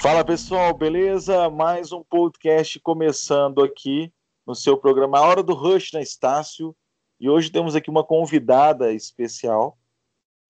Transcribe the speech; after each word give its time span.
Fala 0.00 0.24
pessoal, 0.24 0.72
beleza? 0.72 1.48
Mais 1.50 1.92
um 1.92 2.02
podcast 2.02 2.80
começando 2.80 3.62
aqui 3.62 4.12
no 4.46 4.54
seu 4.54 4.76
programa 4.76 5.18
A 5.18 5.22
Hora 5.22 5.42
do 5.42 5.54
Rush 5.54 5.92
na 5.92 6.00
Estácio. 6.00 6.74
E 7.20 7.28
hoje 7.28 7.50
temos 7.50 7.76
aqui 7.76 7.90
uma 7.90 8.02
convidada 8.02 8.92
especial, 8.92 9.78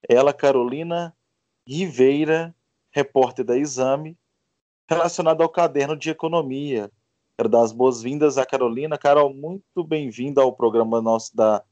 ela, 0.08 0.32
Carolina 0.32 1.14
Riveira, 1.66 2.54
repórter 2.92 3.44
da 3.44 3.58
Exame, 3.58 4.16
relacionada 4.88 5.42
ao 5.42 5.48
caderno 5.48 5.96
de 5.96 6.10
economia. 6.10 6.90
Quero 7.41 7.48
dar 7.48 7.62
as 7.62 7.72
boas-vindas 7.72 8.36
à 8.36 8.45
Carolina. 8.45 8.98
Carol, 8.98 9.33
muito 9.33 9.83
bem-vinda 9.83 10.42
ao 10.42 10.52
programa 10.52 11.01
nosso 11.01 11.34
da 11.34 11.64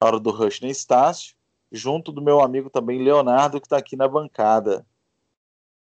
Hora 0.00 0.20
do 0.20 0.30
Rush 0.30 0.60
na 0.60 0.68
Estácio, 0.68 1.34
junto 1.72 2.12
do 2.12 2.22
meu 2.22 2.40
amigo 2.40 2.70
também, 2.70 3.02
Leonardo, 3.02 3.60
que 3.60 3.66
está 3.66 3.76
aqui 3.76 3.96
na 3.96 4.06
bancada. 4.06 4.86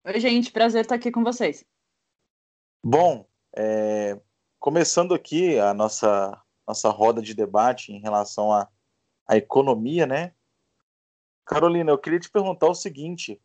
Oi, 0.06 0.18
gente, 0.22 0.50
prazer 0.50 0.84
estar 0.84 0.96
aqui 0.96 1.12
com 1.12 1.26
vocês. 1.26 1.66
Bom, 2.82 3.26
é, 3.54 4.18
começando 4.58 5.14
aqui 5.14 5.60
a 5.60 5.74
nossa, 5.74 6.42
nossa 6.66 6.90
roda 6.90 7.22
de 7.22 7.34
debate 7.34 7.92
em 7.92 8.00
relação 8.00 8.50
à, 8.50 8.70
à 9.28 9.36
economia, 9.36 10.06
né? 10.06 10.32
Carolina, 11.44 11.92
eu 11.92 11.98
queria 11.98 12.22
te 12.22 12.32
perguntar 12.32 12.70
o 12.70 12.74
seguinte: 12.74 13.42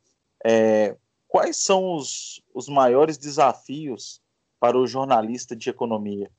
é, 0.47 0.97
quais 1.27 1.57
são 1.57 1.97
os, 1.97 2.41
os 2.55 2.69
maiores 2.69 3.19
desafios 3.19 4.23
para 4.65 4.79
o 4.79 4.87
jornalista 4.87 5.55
de 5.55 5.69
economia? 5.69 6.31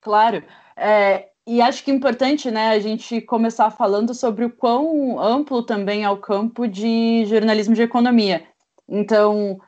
Claro, 0.00 0.42
é, 0.74 1.28
e 1.46 1.60
acho 1.60 1.84
que 1.84 1.90
é 1.90 1.94
importante 1.94 2.50
né, 2.50 2.70
a 2.70 2.78
gente 2.78 3.20
começar 3.20 3.70
falando 3.70 4.14
sobre 4.14 4.46
o 4.46 4.50
quão 4.50 5.20
amplo 5.20 5.62
também 5.62 6.04
é 6.04 6.10
o 6.10 6.16
campo 6.16 6.66
de 6.66 7.26
jornalismo 7.26 7.74
de 7.74 7.82
economia. 7.82 8.48
Então, 8.88 9.60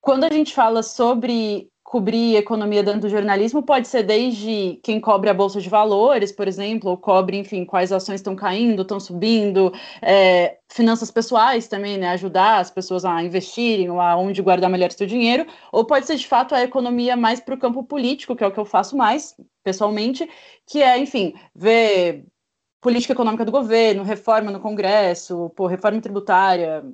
quando 0.00 0.22
a 0.22 0.30
gente 0.30 0.54
fala 0.54 0.84
sobre 0.84 1.72
cobrir 1.94 2.34
economia 2.34 2.82
dentro 2.82 3.02
do 3.02 3.08
jornalismo, 3.08 3.62
pode 3.62 3.86
ser 3.86 4.02
desde 4.02 4.80
quem 4.82 5.00
cobre 5.00 5.30
a 5.30 5.34
bolsa 5.34 5.60
de 5.60 5.68
valores, 5.68 6.32
por 6.32 6.48
exemplo, 6.48 6.90
ou 6.90 6.96
cobre, 6.96 7.38
enfim, 7.38 7.64
quais 7.64 7.92
ações 7.92 8.16
estão 8.16 8.34
caindo, 8.34 8.82
estão 8.82 8.98
subindo, 8.98 9.72
é, 10.02 10.58
finanças 10.68 11.12
pessoais 11.12 11.68
também, 11.68 11.96
né, 11.96 12.08
ajudar 12.08 12.58
as 12.58 12.68
pessoas 12.68 13.04
a 13.04 13.22
investirem 13.22 13.88
ou 13.88 14.00
aonde 14.00 14.42
guardar 14.42 14.68
melhor 14.68 14.90
seu 14.90 15.06
dinheiro, 15.06 15.46
ou 15.70 15.84
pode 15.84 16.04
ser 16.04 16.16
de 16.16 16.26
fato 16.26 16.52
a 16.52 16.64
economia 16.64 17.16
mais 17.16 17.38
para 17.38 17.54
o 17.54 17.58
campo 17.58 17.84
político, 17.84 18.34
que 18.34 18.42
é 18.42 18.46
o 18.48 18.50
que 18.50 18.58
eu 18.58 18.64
faço 18.64 18.96
mais 18.96 19.36
pessoalmente, 19.62 20.28
que 20.66 20.82
é, 20.82 20.98
enfim, 20.98 21.32
ver 21.54 22.24
política 22.80 23.12
econômica 23.12 23.44
do 23.44 23.52
governo, 23.52 24.02
reforma 24.02 24.50
no 24.50 24.58
Congresso, 24.58 25.48
por 25.54 25.68
reforma 25.68 26.00
tributária, 26.00 26.84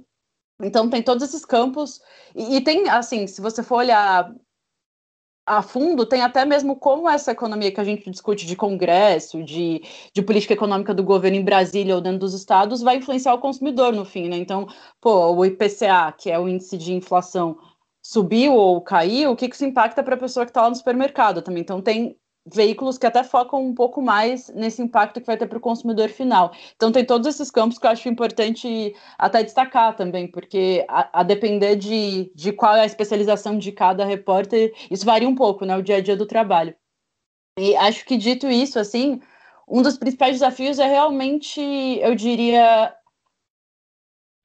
então 0.62 0.90
tem 0.90 1.02
todos 1.02 1.26
esses 1.26 1.44
campos. 1.44 2.00
E, 2.34 2.56
e, 2.56 2.60
tem 2.60 2.88
assim, 2.90 3.26
se 3.26 3.40
você 3.40 3.62
for 3.62 3.76
olhar 3.76 4.30
a 5.50 5.62
fundo, 5.62 6.06
tem 6.06 6.22
até 6.22 6.44
mesmo 6.44 6.76
como 6.76 7.08
essa 7.08 7.32
economia 7.32 7.72
que 7.72 7.80
a 7.80 7.84
gente 7.84 8.08
discute 8.08 8.46
de 8.46 8.54
congresso, 8.54 9.42
de, 9.42 9.82
de 10.14 10.22
política 10.22 10.54
econômica 10.54 10.94
do 10.94 11.02
governo 11.02 11.36
em 11.36 11.44
Brasília 11.44 11.96
ou 11.96 12.00
dentro 12.00 12.20
dos 12.20 12.34
estados, 12.34 12.80
vai 12.80 12.98
influenciar 12.98 13.34
o 13.34 13.40
consumidor 13.40 13.92
no 13.92 14.04
fim, 14.04 14.28
né? 14.28 14.36
Então, 14.36 14.68
pô, 15.00 15.32
o 15.34 15.44
IPCA, 15.44 16.12
que 16.16 16.30
é 16.30 16.38
o 16.38 16.48
índice 16.48 16.78
de 16.78 16.92
inflação, 16.92 17.58
subiu 18.00 18.54
ou 18.54 18.80
caiu, 18.80 19.32
o 19.32 19.36
que, 19.36 19.48
que 19.48 19.56
isso 19.56 19.64
impacta 19.64 20.04
para 20.04 20.14
a 20.14 20.18
pessoa 20.18 20.46
que 20.46 20.50
está 20.50 20.62
lá 20.62 20.70
no 20.70 20.76
supermercado 20.76 21.42
também? 21.42 21.62
Então, 21.62 21.82
tem 21.82 22.16
veículos 22.46 22.96
que 22.98 23.06
até 23.06 23.22
focam 23.22 23.64
um 23.64 23.74
pouco 23.74 24.00
mais 24.00 24.48
nesse 24.50 24.82
impacto 24.82 25.20
que 25.20 25.26
vai 25.26 25.36
ter 25.36 25.46
para 25.46 25.58
o 25.58 25.60
consumidor 25.60 26.08
final. 26.08 26.52
Então 26.74 26.90
tem 26.90 27.04
todos 27.04 27.26
esses 27.26 27.50
campos 27.50 27.78
que 27.78 27.86
eu 27.86 27.90
acho 27.90 28.08
importante 28.08 28.94
até 29.18 29.42
destacar 29.42 29.94
também, 29.96 30.26
porque 30.26 30.84
a, 30.88 31.20
a, 31.20 31.22
depender 31.22 31.76
de, 31.76 32.32
de 32.34 32.52
qual 32.52 32.76
é 32.76 32.82
a 32.82 32.86
especialização 32.86 33.58
de 33.58 33.72
cada 33.72 34.04
repórter, 34.04 34.72
isso 34.90 35.04
varia 35.04 35.28
um 35.28 35.34
pouco, 35.34 35.64
né, 35.64 35.76
o 35.76 35.82
dia 35.82 35.96
a 35.96 36.00
dia 36.00 36.16
do 36.16 36.26
trabalho. 36.26 36.74
E 37.58 37.76
acho 37.76 38.04
que 38.04 38.16
dito 38.16 38.48
isso, 38.48 38.78
assim, 38.78 39.20
um 39.68 39.82
dos 39.82 39.98
principais 39.98 40.32
desafios 40.32 40.78
é 40.78 40.86
realmente, 40.86 41.60
eu 41.60 42.14
diria, 42.14 42.94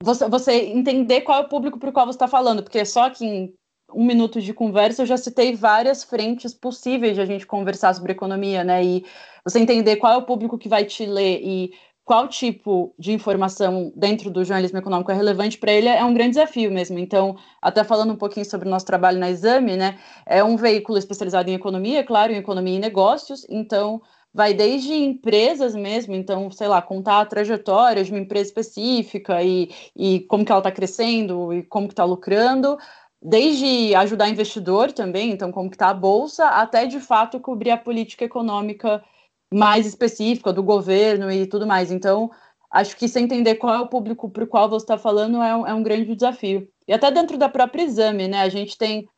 você, 0.03 0.27
você 0.29 0.65
entender 0.65 1.21
qual 1.21 1.41
é 1.41 1.45
o 1.45 1.49
público 1.49 1.79
para 1.79 1.89
o 1.89 1.93
qual 1.93 2.05
você 2.05 2.15
está 2.15 2.27
falando, 2.27 2.61
porque 2.63 2.83
só 2.85 3.09
quem 3.09 3.53
um 3.93 4.05
minuto 4.05 4.41
de 4.41 4.53
conversa, 4.53 5.01
eu 5.01 5.05
já 5.05 5.17
citei 5.17 5.55
várias 5.55 6.03
frentes 6.03 6.53
possíveis 6.53 7.15
de 7.15 7.21
a 7.21 7.25
gente 7.25 7.45
conversar 7.45 7.93
sobre 7.93 8.11
economia, 8.11 8.63
né? 8.63 8.83
E 8.83 9.05
você 9.43 9.59
entender 9.59 9.97
qual 9.97 10.13
é 10.13 10.17
o 10.17 10.25
público 10.25 10.57
que 10.57 10.69
vai 10.69 10.85
te 10.85 11.05
ler 11.05 11.39
e 11.41 11.73
qual 12.03 12.27
tipo 12.27 12.93
de 12.99 13.11
informação 13.11 13.91
dentro 13.95 14.29
do 14.29 14.43
jornalismo 14.43 14.77
econômico 14.77 15.11
é 15.11 15.15
relevante 15.15 15.57
para 15.57 15.71
ele 15.71 15.87
é 15.87 16.03
um 16.05 16.13
grande 16.13 16.31
desafio 16.31 16.71
mesmo. 16.71 16.99
Então, 16.99 17.35
até 17.59 17.83
falando 17.83 18.13
um 18.13 18.15
pouquinho 18.15 18.45
sobre 18.45 18.67
o 18.67 18.71
nosso 18.71 18.85
trabalho 18.85 19.17
na 19.17 19.29
Exame, 19.29 19.75
né? 19.75 19.97
É 20.25 20.43
um 20.43 20.55
veículo 20.55 20.99
especializado 20.99 21.49
em 21.49 21.55
economia, 21.55 22.03
claro, 22.03 22.31
em 22.31 22.37
economia 22.37 22.75
e 22.75 22.79
negócios. 22.79 23.45
Então, 23.49 24.01
vai 24.35 24.53
desde 24.53 24.93
empresas 24.93 25.73
mesmo, 25.73 26.13
então, 26.13 26.51
sei 26.51 26.67
lá, 26.67 26.81
contar 26.81 27.21
a 27.21 27.25
trajetória 27.25 28.03
de 28.03 28.11
uma 28.11 28.19
empresa 28.19 28.49
específica 28.49 29.41
e, 29.41 29.71
e 29.95 30.19
como 30.27 30.43
que 30.43 30.51
ela 30.51 30.59
está 30.59 30.71
crescendo 30.71 31.53
e 31.53 31.63
como 31.63 31.87
que 31.87 31.93
está 31.93 32.03
lucrando, 32.03 32.77
desde 33.21 33.95
ajudar 33.95 34.29
investidor 34.29 34.91
também, 34.91 35.31
então 35.31 35.51
como 35.51 35.69
que 35.69 35.75
está 35.75 35.89
a 35.89 35.93
bolsa, 35.93 36.47
até 36.47 36.85
de 36.85 36.99
fato 36.99 37.39
cobrir 37.39 37.71
a 37.71 37.77
política 37.77 38.25
econômica 38.25 39.03
mais 39.53 39.85
específica 39.85 40.51
do 40.51 40.63
governo 40.63 41.31
e 41.31 41.47
tudo 41.47 41.65
mais. 41.65 41.91
Então, 41.91 42.31
acho 42.69 42.95
que 42.97 43.07
sem 43.07 43.25
entender 43.25 43.55
qual 43.55 43.73
é 43.73 43.79
o 43.79 43.87
público 43.87 44.29
para 44.29 44.43
o 44.43 44.47
qual 44.47 44.69
você 44.69 44.83
está 44.83 44.97
falando 44.97 45.41
é 45.41 45.55
um, 45.55 45.67
é 45.67 45.73
um, 45.73 45.83
grande 45.83 46.15
desafio. 46.15 46.67
E 46.87 46.93
até 46.93 47.09
dentro 47.11 47.37
da 47.37 47.49
própria 47.49 47.83
exame, 47.83 48.27
né? 48.27 48.41
A 48.41 48.49
gente 48.49 48.77
tem 48.77 49.09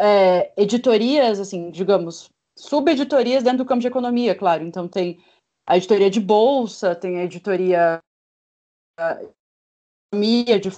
é, 0.00 0.52
editorias, 0.60 1.38
assim, 1.38 1.70
digamos, 1.70 2.30
subeditorias 2.56 3.42
dentro 3.42 3.58
do 3.58 3.66
campo 3.66 3.80
de 3.80 3.88
economia, 3.88 4.34
claro. 4.34 4.64
Então 4.64 4.88
tem 4.88 5.22
a 5.66 5.76
editoria 5.76 6.10
de 6.10 6.20
bolsa, 6.20 6.94
tem 6.94 7.18
a 7.18 7.24
editoria 7.24 8.00
de 10.14 10.44
de 10.60 10.70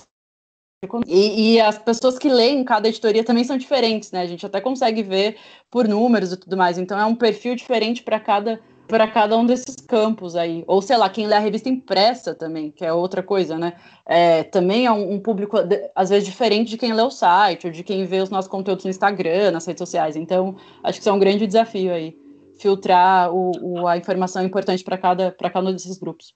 e, 1.07 1.55
e, 1.55 1.61
as 1.61 1.79
pessoas 1.79 2.19
que 2.19 2.29
leem 2.29 2.65
cada 2.65 2.89
editoria 2.89 3.25
também 3.25 3.45
são 3.45 3.57
diferentes, 3.57 4.11
né? 4.13 4.21
A 4.21 4.27
gente 4.27 4.45
até 4.45 4.61
consegue 4.61 5.03
ver 5.03 5.37
por 5.71 5.89
números 5.89 6.33
e 6.33 6.37
tudo 6.37 6.57
mais. 6.57 6.79
Então 6.79 6.99
é 6.99 7.05
um 7.05 7.15
perfil 7.15 7.55
diferente 7.55 8.03
para 8.03 8.19
cada 8.21 8.61
para 8.87 9.09
cada 9.09 9.37
um 9.37 9.47
desses 9.47 9.77
campos 9.77 10.37
aí. 10.37 10.63
Ou 10.67 10.83
sei 10.83 10.97
lá, 10.97 11.09
quem 11.09 11.27
lê 11.27 11.35
a 11.35 11.39
revista 11.39 11.69
impressa 11.69 12.35
também, 12.35 12.71
que 12.71 12.85
é 12.85 12.93
outra 12.93 13.23
coisa, 13.23 13.59
né? 13.59 13.75
É, 14.07 14.43
também 14.45 14.87
é 14.87 14.93
um, 14.93 15.15
um, 15.15 15.21
público, 15.21 15.57
às 15.95 16.11
vezes, 16.11 16.27
diferente 16.27 16.71
de 16.71 16.79
quem 16.79 16.93
lê 16.93 17.03
o 17.03 17.11
site, 17.11 17.67
ou 17.67 17.73
de 17.73 17.83
quem 17.83 18.05
vê 18.05 18.21
os 18.21 18.31
nossos 18.31 18.51
conteúdos 18.51 18.85
no 18.85 18.91
Instagram, 18.91 19.53
nas 19.53 19.67
redes 19.67 19.81
sociais. 19.81 20.17
Então, 20.17 20.57
acho 20.83 20.99
que 20.99 21.01
isso 21.01 21.09
é 21.09 21.13
um 21.13 21.19
grande 21.19 21.47
desafio 21.47 21.93
aí, 21.93 22.17
filtrar 22.59 23.33
o, 23.33 23.53
o 23.63 23.89
a 23.89 23.97
informação 23.97 24.45
importante 24.45 24.85
para 24.85 24.99
cada, 24.99 25.33
cada 25.33 25.61
um 25.61 25.73
desses 25.73 25.99
grupos. 25.99 26.35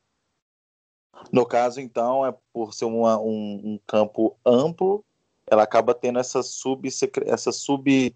No 1.32 1.44
caso, 1.44 1.80
então, 1.80 2.24
é 2.24 2.34
por 2.52 2.72
ser 2.72 2.84
uma, 2.84 3.18
um, 3.18 3.60
um, 3.64 3.80
campo 3.86 4.36
amplo, 4.44 5.04
ela 5.46 5.62
acaba 5.62 5.94
tendo 5.94 6.18
essa 6.18 6.42
sub 6.42 6.88
essa 7.26 7.52
sub 7.52 8.14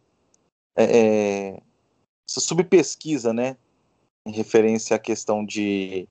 é, 0.76 0.84
é, 0.84 1.62
essa 2.28 2.40
subpesquisa, 2.40 3.32
né, 3.32 3.56
em 4.26 4.32
referência 4.32 4.96
à 4.96 4.98
questão 4.98 5.44
de 5.44 6.08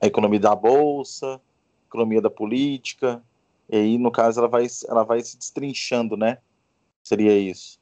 a 0.00 0.06
economia 0.06 0.40
da 0.40 0.54
bolsa, 0.54 1.40
economia 1.86 2.20
da 2.20 2.30
política, 2.30 3.22
e 3.68 3.76
aí 3.76 3.98
no 3.98 4.10
caso 4.10 4.40
ela 4.40 4.48
vai 4.48 4.66
ela 4.88 5.04
vai 5.04 5.22
se 5.22 5.36
destrinchando, 5.36 6.16
né? 6.16 6.38
Seria 7.02 7.36
isso. 7.38 7.78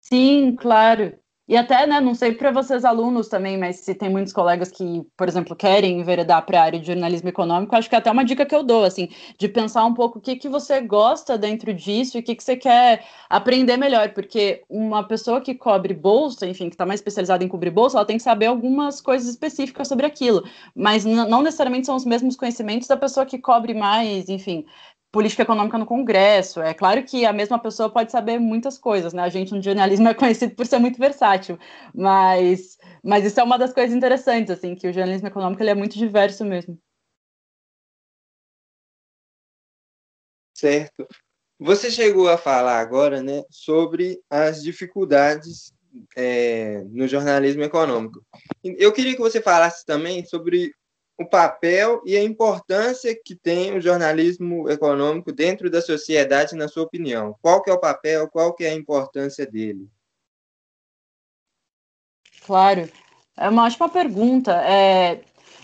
Sim, 0.00 0.54
claro. 0.54 1.18
E 1.48 1.56
até, 1.56 1.86
né, 1.86 2.00
não 2.00 2.12
sei 2.12 2.32
para 2.32 2.50
vocês 2.50 2.84
alunos 2.84 3.28
também, 3.28 3.56
mas 3.56 3.76
se 3.76 3.94
tem 3.94 4.10
muitos 4.10 4.32
colegas 4.32 4.68
que, 4.68 5.06
por 5.16 5.28
exemplo, 5.28 5.54
querem 5.54 6.00
enveredar 6.00 6.44
para 6.44 6.60
a 6.60 6.64
área 6.64 6.80
de 6.80 6.88
jornalismo 6.88 7.28
econômico, 7.28 7.76
acho 7.76 7.88
que 7.88 7.94
é 7.94 7.98
até 7.98 8.10
uma 8.10 8.24
dica 8.24 8.44
que 8.44 8.54
eu 8.54 8.64
dou, 8.64 8.82
assim, 8.82 9.08
de 9.38 9.48
pensar 9.48 9.84
um 9.84 9.94
pouco 9.94 10.18
o 10.18 10.20
que, 10.20 10.34
que 10.34 10.48
você 10.48 10.80
gosta 10.80 11.38
dentro 11.38 11.72
disso 11.72 12.16
e 12.16 12.20
o 12.20 12.22
que, 12.22 12.34
que 12.34 12.42
você 12.42 12.56
quer 12.56 13.04
aprender 13.30 13.76
melhor, 13.76 14.12
porque 14.12 14.64
uma 14.68 15.04
pessoa 15.06 15.40
que 15.40 15.54
cobre 15.54 15.94
bolsa, 15.94 16.48
enfim, 16.48 16.68
que 16.68 16.74
está 16.74 16.84
mais 16.84 16.98
especializada 16.98 17.44
em 17.44 17.48
cobrir 17.48 17.70
bolsa, 17.70 17.98
ela 17.98 18.06
tem 18.06 18.16
que 18.16 18.24
saber 18.24 18.46
algumas 18.46 19.00
coisas 19.00 19.28
específicas 19.28 19.86
sobre 19.86 20.04
aquilo, 20.04 20.42
mas 20.74 21.04
não 21.04 21.42
necessariamente 21.42 21.86
são 21.86 21.94
os 21.94 22.04
mesmos 22.04 22.34
conhecimentos 22.34 22.88
da 22.88 22.96
pessoa 22.96 23.24
que 23.24 23.38
cobre 23.38 23.72
mais, 23.72 24.28
enfim, 24.28 24.66
política 25.16 25.44
econômica 25.44 25.78
no 25.78 25.86
Congresso. 25.86 26.60
É 26.60 26.74
claro 26.74 27.02
que 27.02 27.24
a 27.24 27.32
mesma 27.32 27.58
pessoa 27.58 27.88
pode 27.88 28.12
saber 28.12 28.38
muitas 28.38 28.76
coisas, 28.76 29.14
né? 29.14 29.22
A 29.22 29.30
gente 29.30 29.54
no 29.54 29.62
jornalismo 29.62 30.06
é 30.08 30.12
conhecido 30.12 30.54
por 30.54 30.66
ser 30.66 30.78
muito 30.78 30.98
versátil, 30.98 31.58
mas, 31.94 32.76
mas 33.02 33.24
isso 33.24 33.40
é 33.40 33.42
uma 33.42 33.56
das 33.58 33.72
coisas 33.72 33.96
interessantes, 33.96 34.50
assim, 34.50 34.74
que 34.74 34.86
o 34.86 34.92
jornalismo 34.92 35.26
econômico 35.26 35.62
ele 35.62 35.70
é 35.70 35.74
muito 35.74 35.96
diverso 35.96 36.44
mesmo. 36.44 36.78
Certo. 40.54 41.08
Você 41.58 41.90
chegou 41.90 42.28
a 42.28 42.36
falar 42.36 42.78
agora, 42.78 43.22
né, 43.22 43.42
sobre 43.50 44.20
as 44.28 44.62
dificuldades 44.62 45.72
é, 46.14 46.84
no 46.90 47.08
jornalismo 47.08 47.62
econômico. 47.62 48.22
Eu 48.62 48.92
queria 48.92 49.14
que 49.14 49.20
você 49.20 49.40
falasse 49.40 49.82
também 49.86 50.26
sobre 50.26 50.74
o 51.18 51.24
papel 51.24 52.02
e 52.04 52.16
a 52.16 52.22
importância 52.22 53.18
que 53.24 53.34
tem 53.34 53.76
o 53.76 53.80
jornalismo 53.80 54.68
econômico 54.68 55.32
dentro 55.32 55.70
da 55.70 55.80
sociedade, 55.80 56.54
na 56.54 56.68
sua 56.68 56.82
opinião. 56.82 57.34
Qual 57.40 57.62
que 57.62 57.70
é 57.70 57.72
o 57.72 57.80
papel, 57.80 58.28
qual 58.28 58.52
que 58.52 58.64
é 58.64 58.70
a 58.70 58.74
importância 58.74 59.46
dele? 59.46 59.88
Claro, 62.44 62.88
é 63.36 63.48
uma 63.48 63.64
ótima 63.64 63.88
pergunta. 63.88 64.52
É, 64.62 65.20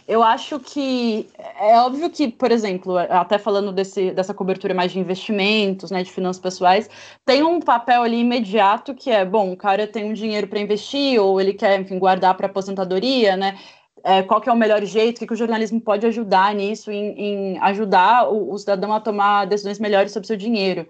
eu 0.09 0.23
acho 0.23 0.59
que 0.59 1.29
é 1.61 1.79
óbvio 1.79 2.11
que, 2.11 2.29
por 2.29 2.51
exemplo, 2.51 2.97
até 2.97 3.39
falando 3.39 3.71
desse, 3.71 4.11
dessa 4.11 4.35
cobertura 4.35 4.75
mais 4.75 4.91
de 4.91 4.99
investimentos, 4.99 5.91
né, 5.91 6.03
de 6.03 6.11
finanças 6.11 6.43
pessoais, 6.43 6.91
tem 7.25 7.43
um 7.43 7.61
papel 7.61 8.03
ali 8.03 8.19
imediato 8.19 8.95
que 8.95 9.11
é, 9.11 9.25
bom, 9.25 9.53
o 9.53 9.57
cara 9.57 9.87
tem 9.87 10.05
um 10.05 10.15
dinheiro 10.15 10.49
para 10.49 10.61
investir 10.61 11.21
ou 11.21 11.41
ele 11.41 11.53
quer, 11.53 11.79
enfim, 11.81 11.99
guardar 11.99 12.37
para 12.37 12.47
aposentadoria, 12.47 13.37
né? 13.37 13.59
É, 14.05 14.23
qual 14.23 14.41
que 14.41 14.49
é 14.49 14.53
o 14.53 14.57
melhor 14.57 14.85
jeito, 14.85 15.17
o 15.17 15.21
que, 15.21 15.27
que 15.27 15.33
o 15.33 15.37
jornalismo 15.37 15.81
pode 15.81 16.07
ajudar 16.07 16.55
nisso, 16.55 16.91
em, 16.91 17.55
em 17.55 17.59
ajudar 17.59 18.29
o, 18.29 18.53
o, 18.53 18.59
cidadão 18.59 18.93
a 18.93 19.01
tomar 19.01 19.47
decisões 19.47 19.79
melhores 19.79 20.13
sobre 20.13 20.27
seu 20.27 20.37
dinheiro. 20.37 20.89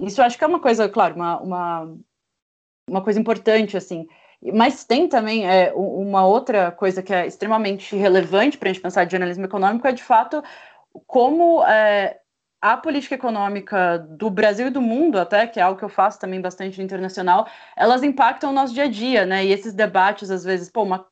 Isso 0.00 0.22
acho 0.22 0.38
que 0.38 0.44
é 0.44 0.46
uma 0.46 0.60
coisa, 0.60 0.88
claro, 0.88 1.16
uma, 1.16 1.40
uma, 1.40 1.96
uma 2.88 3.02
coisa 3.02 3.18
importante, 3.18 3.76
assim. 3.76 4.06
Mas 4.54 4.84
tem 4.84 5.08
também 5.08 5.48
é, 5.48 5.72
uma 5.74 6.26
outra 6.26 6.72
coisa 6.72 7.02
que 7.02 7.12
é 7.12 7.26
extremamente 7.26 7.96
relevante 7.96 8.58
para 8.58 8.70
a 8.70 8.72
gente 8.72 8.82
pensar 8.82 9.04
de 9.04 9.12
jornalismo 9.12 9.44
econômico, 9.44 9.86
é 9.86 9.92
de 9.92 10.02
fato 10.02 10.42
como 11.06 11.64
é, 11.64 12.18
a 12.60 12.76
política 12.76 13.16
econômica 13.16 13.98
do 13.98 14.30
Brasil 14.30 14.68
e 14.68 14.70
do 14.70 14.80
mundo, 14.80 15.18
até, 15.18 15.46
que 15.46 15.58
é 15.58 15.62
algo 15.62 15.78
que 15.78 15.84
eu 15.84 15.88
faço 15.88 16.20
também 16.20 16.40
bastante 16.40 16.80
internacional, 16.80 17.48
elas 17.76 18.02
impactam 18.04 18.50
o 18.50 18.52
nosso 18.52 18.72
dia 18.72 18.84
a 18.84 18.88
dia, 18.88 19.26
né? 19.26 19.44
E 19.44 19.52
esses 19.52 19.72
debates, 19.72 20.30
às 20.30 20.44
vezes, 20.44 20.70
pô, 20.70 20.82
uma 20.82 21.06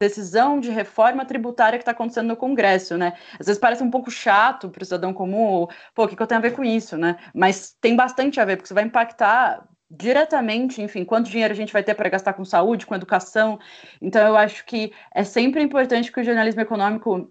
decisão 0.00 0.60
de 0.60 0.70
reforma 0.70 1.24
tributária 1.24 1.78
que 1.78 1.82
está 1.82 1.92
acontecendo 1.92 2.28
no 2.28 2.36
Congresso, 2.36 2.96
né? 2.96 3.14
Às 3.38 3.46
vezes 3.46 3.60
parece 3.60 3.82
um 3.82 3.90
pouco 3.90 4.10
chato 4.10 4.70
para 4.70 4.82
o 4.82 4.84
cidadão 4.84 5.12
comum, 5.12 5.66
pô, 5.94 6.04
o 6.04 6.08
que, 6.08 6.16
que 6.16 6.22
eu 6.22 6.26
tenho 6.26 6.38
a 6.38 6.42
ver 6.42 6.52
com 6.52 6.64
isso, 6.64 6.96
né? 6.96 7.16
Mas 7.34 7.76
tem 7.80 7.94
bastante 7.94 8.40
a 8.40 8.44
ver, 8.44 8.56
porque 8.56 8.68
você 8.68 8.74
vai 8.74 8.84
impactar 8.84 9.66
diretamente, 9.90 10.82
enfim, 10.82 11.04
quanto 11.04 11.30
dinheiro 11.30 11.52
a 11.52 11.56
gente 11.56 11.72
vai 11.72 11.82
ter 11.82 11.94
para 11.94 12.08
gastar 12.08 12.32
com 12.32 12.44
saúde, 12.44 12.86
com 12.86 12.94
educação. 12.94 13.58
Então, 14.00 14.26
eu 14.26 14.36
acho 14.36 14.64
que 14.64 14.92
é 15.14 15.22
sempre 15.22 15.62
importante 15.62 16.10
que 16.10 16.20
o 16.20 16.24
jornalismo 16.24 16.60
econômico 16.60 17.30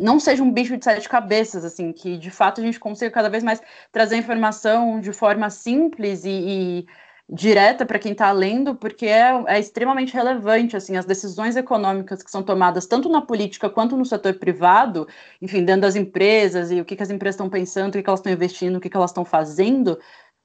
não 0.00 0.20
seja 0.20 0.42
um 0.42 0.52
bicho 0.52 0.76
de 0.76 0.84
sete 0.84 1.08
cabeças, 1.08 1.64
assim, 1.64 1.92
que 1.92 2.18
de 2.18 2.30
fato 2.30 2.60
a 2.60 2.64
gente 2.64 2.78
consiga 2.78 3.10
cada 3.10 3.30
vez 3.30 3.42
mais 3.42 3.60
trazer 3.90 4.16
informação 4.16 5.00
de 5.00 5.12
forma 5.12 5.48
simples 5.48 6.24
e, 6.24 6.30
e 6.30 6.86
direta 7.28 7.84
para 7.84 7.98
quem 7.98 8.12
está 8.12 8.30
lendo, 8.30 8.74
porque 8.76 9.06
é, 9.06 9.32
é, 9.48 9.58
extremamente 9.58 10.14
relevante, 10.14 10.76
assim, 10.76 10.96
as 10.96 11.04
decisões 11.04 11.56
econômicas 11.56 12.22
que 12.22 12.30
são 12.30 12.42
tomadas 12.42 12.86
tanto 12.86 13.08
na 13.08 13.20
política 13.20 13.68
quanto 13.68 13.96
no 13.96 14.04
setor 14.04 14.34
privado, 14.34 15.08
enfim, 15.42 15.64
dentro 15.64 15.82
das 15.82 15.96
empresas 15.96 16.70
e 16.70 16.80
o 16.80 16.84
que, 16.84 16.94
que 16.94 17.02
as 17.02 17.10
empresas 17.10 17.34
estão 17.34 17.50
pensando, 17.50 17.88
o 17.88 17.92
que, 17.92 18.02
que 18.02 18.08
elas 18.08 18.20
estão 18.20 18.32
investindo, 18.32 18.76
o 18.76 18.80
que, 18.80 18.88
que 18.88 18.96
elas 18.96 19.10
estão 19.10 19.24
fazendo, 19.24 19.98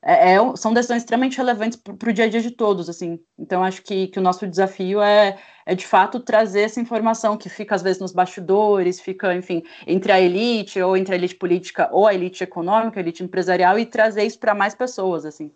é, 0.04 0.34
é, 0.34 0.56
são 0.56 0.74
decisões 0.74 1.04
extremamente 1.04 1.38
relevantes 1.38 1.78
para 1.78 2.10
o 2.10 2.14
dia 2.14 2.26
a 2.26 2.30
dia 2.30 2.42
de 2.42 2.52
todos, 2.52 2.90
assim. 2.90 3.20
Então, 3.38 3.64
acho 3.64 3.84
que, 3.84 4.08
que 4.08 4.18
o 4.18 4.22
nosso 4.22 4.48
desafio 4.48 5.00
é, 5.02 5.38
é, 5.66 5.76
de 5.76 5.86
fato, 5.86 6.20
trazer 6.20 6.62
essa 6.62 6.82
informação 6.82 7.38
que 7.38 7.50
fica, 7.50 7.76
às 7.76 7.84
vezes, 7.84 8.02
nos 8.02 8.12
bastidores, 8.12 9.00
fica, 9.00 9.36
enfim, 9.36 9.62
entre 9.86 10.12
a 10.12 10.20
elite, 10.20 10.82
ou 10.82 10.98
entre 10.98 11.14
a 11.14 11.18
elite 11.18 11.36
política, 11.36 11.88
ou 11.92 12.08
a 12.08 12.14
elite 12.16 12.44
econômica, 12.44 13.00
a 13.00 13.04
elite 13.04 13.24
empresarial, 13.24 13.78
e 13.78 13.86
trazer 13.86 14.24
isso 14.24 14.40
para 14.40 14.56
mais 14.56 14.74
pessoas, 14.74 15.26
assim. 15.26 15.52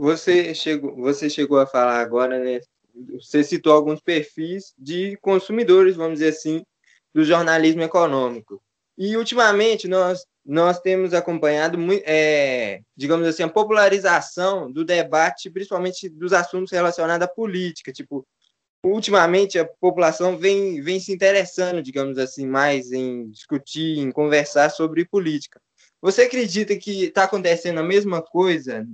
Você 0.00 0.54
chegou, 0.54 0.94
você 0.94 1.28
chegou 1.28 1.58
a 1.58 1.66
falar 1.66 1.98
agora, 1.98 2.38
né? 2.38 2.60
Você 3.20 3.42
citou 3.42 3.72
alguns 3.72 4.00
perfis 4.00 4.72
de 4.78 5.16
consumidores, 5.16 5.96
vamos 5.96 6.20
dizer 6.20 6.28
assim, 6.28 6.64
do 7.12 7.24
jornalismo 7.24 7.82
econômico. 7.82 8.62
E, 8.96 9.16
ultimamente, 9.16 9.88
nós, 9.88 10.24
nós 10.44 10.80
temos 10.80 11.14
acompanhado, 11.14 11.78
é, 12.04 12.80
digamos 12.96 13.26
assim, 13.26 13.42
a 13.42 13.48
popularização 13.48 14.70
do 14.70 14.84
debate, 14.84 15.50
principalmente 15.50 16.08
dos 16.08 16.32
assuntos 16.32 16.72
relacionados 16.72 17.24
à 17.24 17.28
política. 17.28 17.92
Tipo, 17.92 18.24
ultimamente, 18.84 19.58
a 19.58 19.64
população 19.64 20.36
vem, 20.36 20.80
vem 20.80 21.00
se 21.00 21.12
interessando, 21.12 21.82
digamos 21.82 22.18
assim, 22.18 22.46
mais 22.46 22.92
em 22.92 23.28
discutir, 23.30 23.98
em 23.98 24.12
conversar 24.12 24.70
sobre 24.70 25.04
política. 25.04 25.60
Você 26.00 26.22
acredita 26.22 26.76
que 26.76 27.04
está 27.06 27.24
acontecendo 27.24 27.78
a 27.78 27.84
mesma 27.84 28.22
coisa 28.22 28.86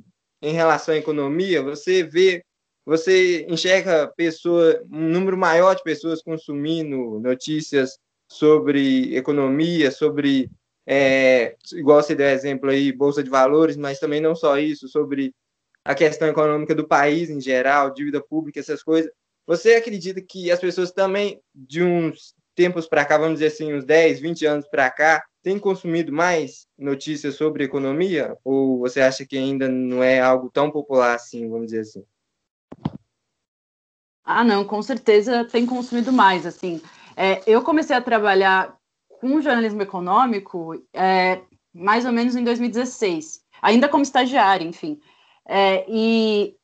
em 0.44 0.52
relação 0.52 0.94
à 0.94 0.98
economia? 0.98 1.62
Você 1.62 2.02
vê 2.02 2.44
você 2.84 3.46
enxerga 3.48 4.12
pessoa, 4.14 4.82
um 4.92 5.08
número 5.08 5.38
maior 5.38 5.74
de 5.74 5.82
pessoas 5.82 6.22
consumindo 6.22 7.18
notícias 7.18 7.98
sobre 8.28 9.16
economia, 9.16 9.90
sobre, 9.90 10.50
é, 10.86 11.56
igual 11.72 12.02
você 12.02 12.14
deu 12.14 12.26
exemplo 12.26 12.68
aí, 12.68 12.92
Bolsa 12.92 13.22
de 13.22 13.30
Valores, 13.30 13.76
mas 13.76 13.98
também 13.98 14.20
não 14.20 14.36
só 14.36 14.58
isso, 14.58 14.86
sobre 14.88 15.34
a 15.82 15.94
questão 15.94 16.28
econômica 16.28 16.74
do 16.74 16.86
país 16.86 17.30
em 17.30 17.40
geral, 17.40 17.92
dívida 17.92 18.22
pública, 18.22 18.60
essas 18.60 18.82
coisas. 18.82 19.10
Você 19.46 19.74
acredita 19.74 20.20
que 20.20 20.50
as 20.50 20.60
pessoas 20.60 20.92
também, 20.92 21.40
de 21.54 21.82
uns 21.82 22.34
tempos 22.54 22.86
para 22.86 23.04
cá, 23.04 23.16
vamos 23.16 23.34
dizer 23.34 23.46
assim, 23.46 23.72
uns 23.72 23.84
10, 23.84 24.20
20 24.20 24.46
anos 24.46 24.68
para 24.68 24.90
cá, 24.90 25.24
têm 25.44 25.58
consumido 25.58 26.10
mais 26.10 26.66
notícias 26.76 27.36
sobre 27.36 27.64
economia? 27.64 28.36
Ou 28.42 28.78
você 28.78 29.02
acha 29.02 29.26
que 29.26 29.36
ainda 29.36 29.68
não 29.68 30.02
é 30.02 30.18
algo 30.18 30.50
tão 30.50 30.70
popular 30.70 31.14
assim, 31.14 31.48
vamos 31.48 31.66
dizer 31.66 31.80
assim? 31.80 32.04
Ah, 34.24 34.42
não, 34.42 34.64
com 34.64 34.80
certeza 34.80 35.44
tem 35.44 35.66
consumido 35.66 36.10
mais, 36.10 36.46
assim. 36.46 36.80
É, 37.14 37.42
eu 37.46 37.62
comecei 37.62 37.94
a 37.94 38.00
trabalhar 38.00 38.74
com 39.20 39.40
jornalismo 39.40 39.82
econômico 39.82 40.82
é, 40.94 41.42
mais 41.74 42.06
ou 42.06 42.12
menos 42.12 42.34
em 42.34 42.42
2016, 42.42 43.42
ainda 43.60 43.86
como 43.86 44.02
estagiária, 44.02 44.64
enfim. 44.64 44.98
É, 45.46 45.84
e 45.86 46.56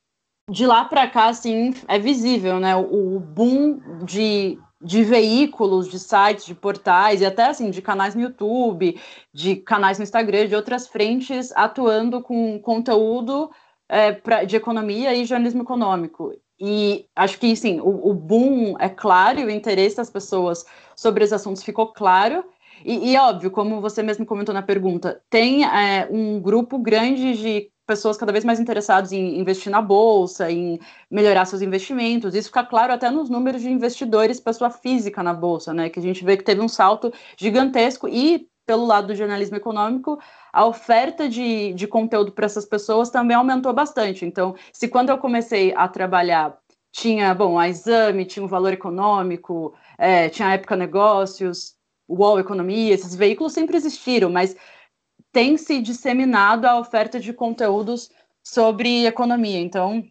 de 0.51 0.67
lá 0.67 0.87
para 0.87 1.07
cá, 1.07 1.29
assim, 1.29 1.75
é 1.87 1.99
visível, 1.99 2.59
né, 2.59 2.75
o, 2.75 3.17
o 3.17 3.21
boom 3.21 4.05
de, 4.05 4.59
de 4.81 5.05
veículos, 5.05 5.89
de 5.89 5.99
sites, 5.99 6.47
de 6.47 6.55
portais 6.55 7.21
e 7.21 7.27
até 7.27 7.47
assim 7.47 7.71
de 7.71 7.83
canais 7.83 8.15
no 8.15 8.23
YouTube, 8.23 8.99
de 9.33 9.57
canais 9.57 9.99
no 9.99 10.05
Instagram, 10.05 10.47
de 10.47 10.57
outras 10.57 10.89
frentes 10.89 11.53
atuando 11.55 12.23
com 12.23 12.59
conteúdo 12.61 13.51
é, 13.89 14.13
pra, 14.13 14.45
de 14.45 14.57
economia 14.57 15.15
e 15.15 15.25
jornalismo 15.25 15.63
econômico. 15.63 16.33
E 16.59 17.07
acho 17.17 17.39
que, 17.39 17.55
sim, 17.57 17.81
o, 17.81 18.11
o, 18.11 18.15
boom 18.15 18.77
é 18.79 18.89
claro 18.89 19.41
o 19.41 19.51
interesse 19.51 19.97
das 19.97 20.11
pessoas 20.11 20.65
sobre 20.95 21.25
os 21.25 21.33
assuntos 21.33 21.63
ficou 21.63 21.89
claro. 21.89 22.45
E, 22.85 23.13
e 23.13 23.17
óbvio, 23.17 23.51
como 23.51 23.81
você 23.81 24.03
mesmo 24.03 24.25
comentou 24.25 24.55
na 24.55 24.63
pergunta, 24.63 25.21
tem 25.29 25.65
é, 25.65 26.07
um 26.11 26.41
grupo 26.41 26.79
grande 26.79 27.35
de 27.35 27.71
pessoas 27.91 28.17
cada 28.17 28.31
vez 28.31 28.45
mais 28.45 28.61
interessadas 28.61 29.11
em 29.11 29.41
investir 29.41 29.73
na 29.73 29.83
bolsa, 29.83 30.49
em 30.49 30.79
melhorar 31.11 31.45
seus 31.45 31.61
investimentos. 31.61 32.37
Isso 32.37 32.47
fica 32.47 32.65
claro 32.65 32.93
até 32.93 33.11
nos 33.11 33.29
números 33.29 33.63
de 33.63 33.69
investidores, 33.69 34.39
pessoa 34.39 34.71
física 34.71 35.25
na 35.25 35.35
bolsa, 35.35 35.75
né? 35.75 35.91
Que 35.91 35.99
a 35.99 36.03
gente 36.03 36.25
vê 36.25 36.37
que 36.37 36.45
teve 36.45 36.61
um 36.61 36.69
salto 36.69 37.13
gigantesco 37.37 38.07
e 38.07 38.49
pelo 38.65 38.87
lado 38.87 39.09
do 39.09 39.17
jornalismo 39.17 39.57
econômico, 39.57 40.21
a 40.53 40.65
oferta 40.65 41.29
de, 41.29 41.73
de 41.73 41.89
conteúdo 41.89 42.31
para 42.31 42.47
essas 42.47 42.65
pessoas 42.65 43.11
também 43.11 43.37
aumentou 43.37 43.73
bastante. 43.73 44.25
Então, 44.25 44.55
se 44.73 44.87
quando 44.87 45.09
eu 45.09 45.19
comecei 45.19 45.75
a 45.77 45.89
trabalhar 45.89 46.57
tinha, 46.93 47.35
bom, 47.35 47.59
a 47.59 47.69
Exame, 47.69 48.25
tinha 48.25 48.45
o 48.45 48.49
Valor 48.49 48.73
Econômico, 48.73 49.75
é, 49.99 50.29
tinha 50.29 50.49
a 50.49 50.53
Época 50.55 50.77
Negócios, 50.77 51.75
UOL 52.09 52.39
Economia, 52.39 52.95
esses 52.95 53.15
veículos 53.15 53.53
sempre 53.53 53.77
existiram, 53.77 54.31
mas 54.31 54.57
tem 55.33 55.57
se 55.57 55.81
disseminado 55.81 56.67
a 56.67 56.79
oferta 56.79 57.21
de 57.21 57.33
conteúdos 57.33 58.11
sobre 58.43 59.07
economia. 59.07 59.61
Então, 59.61 60.05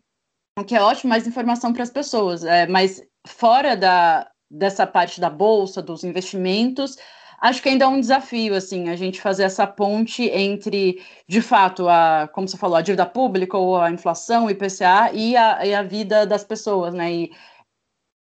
o 0.57 0.63
que 0.63 0.75
é 0.75 0.81
ótimo, 0.81 1.09
mais 1.09 1.27
informação 1.27 1.73
para 1.73 1.83
as 1.83 1.89
pessoas. 1.89 2.43
É, 2.43 2.67
mas 2.67 3.01
fora 3.27 3.75
da, 3.75 4.29
dessa 4.49 4.85
parte 4.87 5.19
da 5.19 5.29
bolsa, 5.29 5.81
dos 5.81 6.03
investimentos, 6.03 6.97
acho 7.41 7.61
que 7.61 7.69
ainda 7.69 7.85
é 7.85 7.87
um 7.87 7.99
desafio, 7.99 8.55
assim, 8.55 8.89
a 8.89 8.95
gente 8.95 9.21
fazer 9.21 9.43
essa 9.43 9.65
ponte 9.67 10.23
entre, 10.23 11.03
de 11.27 11.41
fato, 11.41 11.87
a, 11.87 12.29
como 12.33 12.47
você 12.47 12.57
falou, 12.57 12.77
a 12.77 12.81
dívida 12.81 13.05
pública 13.05 13.57
ou 13.57 13.77
a 13.77 13.91
inflação, 13.91 14.45
o 14.45 14.49
IPCA 14.49 15.11
e 15.13 15.35
a, 15.35 15.65
e 15.65 15.73
a 15.73 15.83
vida 15.83 16.25
das 16.25 16.43
pessoas, 16.43 16.93
né? 16.93 17.11
E 17.11 17.31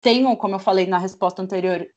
tem, 0.01 0.23
como 0.35 0.55
eu 0.55 0.59
falei 0.59 0.85
na 0.85 0.97
resposta 0.97 1.41
anterior, 1.41 1.87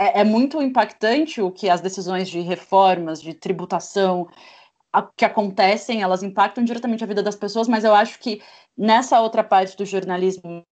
é, 0.00 0.20
é 0.20 0.24
muito 0.24 0.62
impactante 0.62 1.42
o 1.42 1.50
que 1.52 1.68
as 1.68 1.82
decisões 1.82 2.28
de 2.30 2.40
reformas, 2.40 3.20
de 3.20 3.34
tributação, 3.34 4.26
que 5.16 5.24
acontecem, 5.24 6.02
elas 6.02 6.22
impactam 6.22 6.64
diretamente 6.64 7.04
a 7.04 7.06
vida 7.06 7.22
das 7.22 7.36
pessoas, 7.36 7.68
mas 7.68 7.84
eu 7.84 7.94
acho 7.94 8.18
que 8.18 8.42
nessa 8.76 9.20
outra 9.20 9.44
parte 9.44 9.76
do 9.76 9.84
jornalismo 9.84 10.64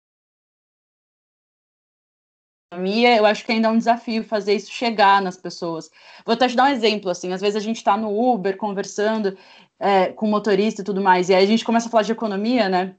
eu 2.70 3.24
acho 3.24 3.44
que 3.44 3.52
ainda 3.52 3.68
é 3.68 3.70
um 3.70 3.78
desafio 3.78 4.22
fazer 4.24 4.54
isso 4.54 4.70
chegar 4.70 5.22
nas 5.22 5.36
pessoas. 5.36 5.90
Vou 6.24 6.34
até 6.34 6.48
te 6.48 6.56
dar 6.56 6.64
um 6.64 6.72
exemplo, 6.72 7.10
assim, 7.10 7.32
às 7.32 7.40
vezes 7.40 7.56
a 7.56 7.60
gente 7.60 7.76
está 7.76 7.96
no 7.96 8.10
Uber 8.10 8.56
conversando 8.56 9.36
é, 9.78 10.12
com 10.12 10.26
o 10.26 10.30
motorista 10.30 10.82
e 10.82 10.84
tudo 10.84 11.00
mais, 11.00 11.28
e 11.28 11.34
aí 11.34 11.44
a 11.44 11.46
gente 11.46 11.64
começa 11.64 11.88
a 11.88 11.90
falar 11.90 12.02
de 12.02 12.12
economia, 12.12 12.68
né? 12.68 12.96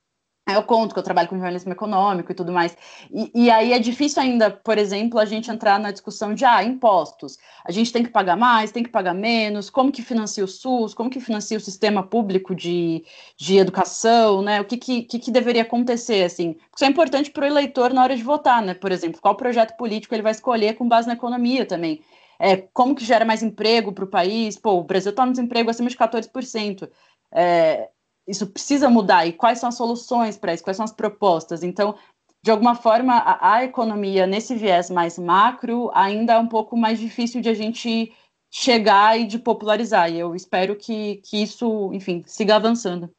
Eu 0.56 0.64
conto 0.64 0.94
que 0.94 1.00
eu 1.00 1.04
trabalho 1.04 1.28
com 1.28 1.36
jornalismo 1.36 1.72
econômico 1.72 2.32
e 2.32 2.36
tudo 2.36 2.52
mais. 2.52 2.76
E, 3.12 3.32
e, 3.34 3.52
aí 3.52 3.74
é 3.74 3.80
difícil 3.80 4.22
ainda, 4.22 4.50
por 4.52 4.78
exemplo, 4.78 5.20
a 5.20 5.26
gente 5.26 5.50
entrar 5.52 5.80
na 5.80 5.92
discussão 5.92 6.34
de 6.34 6.46
ah, 6.46 6.64
impostos. 6.64 7.38
A 7.66 7.72
gente 7.72 7.92
tem 7.92 8.04
que 8.04 8.10
pagar 8.10 8.36
mais, 8.36 8.72
tem 8.72 8.84
que 8.84 8.90
pagar 8.90 9.14
menos, 9.14 9.70
como 9.70 9.92
que 9.92 10.02
financia 10.02 10.44
o 10.44 10.48
SUS, 10.48 10.94
como 10.94 11.10
que 11.10 11.20
financia 11.20 11.58
o 11.58 11.62
sistema 11.62 12.04
público 12.04 12.56
de, 12.56 13.04
de 13.38 13.58
educação, 13.58 14.42
né? 14.42 14.62
O 14.62 14.66
que, 14.66 14.78
que, 14.78 15.04
que 15.04 15.32
deveria 15.32 15.64
acontecer, 15.64 16.24
assim? 16.24 16.56
Isso 16.76 16.86
é 16.86 16.88
importante 16.88 17.32
para 17.32 17.44
o 17.44 17.48
eleitor 17.48 17.94
na 17.94 18.04
hora 18.04 18.16
de 18.16 18.24
votar, 18.24 18.62
né? 18.62 18.74
Por 18.74 18.92
exemplo, 18.92 19.22
qual 19.22 19.36
projeto 19.36 19.78
político 19.78 20.14
ele 20.14 20.24
vai 20.24 20.32
escolher 20.32 20.76
com 20.76 20.88
base 20.88 21.08
na 21.08 21.14
economia 21.14 21.66
também. 21.66 22.02
É, 22.40 22.56
como 22.56 22.96
que 22.96 23.04
gera 23.04 23.26
mais 23.26 23.44
emprego 23.44 23.92
para 23.92 24.06
o 24.06 24.08
país? 24.08 24.58
Pô, 24.58 24.80
o 24.80 24.84
Brasil 24.84 25.10
está 25.12 25.26
no 25.26 25.34
desemprego 25.34 25.70
acima 25.70 25.90
de 25.90 25.98
14%. 25.98 26.90
É, 27.34 27.90
isso 28.30 28.48
precisa 28.48 28.90
mudar 28.90 29.26
e 29.26 29.34
quais 29.34 29.60
são 29.60 29.70
as 29.70 29.76
soluções 29.76 30.38
para 30.38 30.54
isso, 30.54 30.64
quais 30.64 30.78
são 30.78 30.86
as 30.86 30.94
propostas. 30.94 31.64
Então, 31.64 31.98
de 32.42 32.52
alguma 32.52 32.76
forma, 32.76 33.16
a, 33.16 33.56
a, 33.56 33.64
economia 33.64 34.26
nesse 34.26 34.56
viés 34.56 34.90
mais 34.90 35.18
macro 35.18 35.90
ainda 35.94 36.34
é 36.34 36.40
um 36.40 36.48
pouco 36.48 36.78
mais 36.78 37.00
difícil 37.00 37.42
de 37.42 37.50
a 37.50 37.54
gente 37.54 38.16
chegar 38.52 39.20
e 39.20 39.26
de 39.26 39.40
popularizar. 39.40 40.12
E 40.12 40.20
eu 40.20 40.36
espero 40.36 40.76
que, 40.76 41.18
que 41.18 41.42
isso, 41.42 41.92
enfim, 41.94 42.24
siga 42.26 42.56
avançando. 42.56 43.14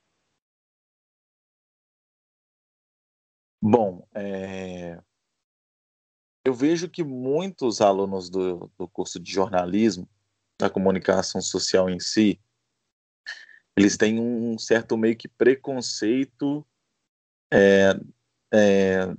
Bom, 3.63 4.07
é... 4.15 4.99
eu 6.45 6.55
vejo 6.55 6.89
que 6.89 7.05
muitos 7.05 7.83
alunos 7.83 8.31
do, 8.31 8.71
do 8.79 8.89
curso 8.89 9.21
de 9.21 9.31
jornalismo, 9.31 10.09
da 10.59 10.71
comunicação 10.71 11.43
social 11.43 11.91
em 11.91 12.01
si, 12.01 12.41
eles 13.77 13.97
têm 13.97 14.21
um 14.21 14.59
certo 14.59 14.97
meio 14.97 15.17
que 15.17 15.29
preconceito 15.29 16.67
é, 17.53 17.95
é, 18.53 19.17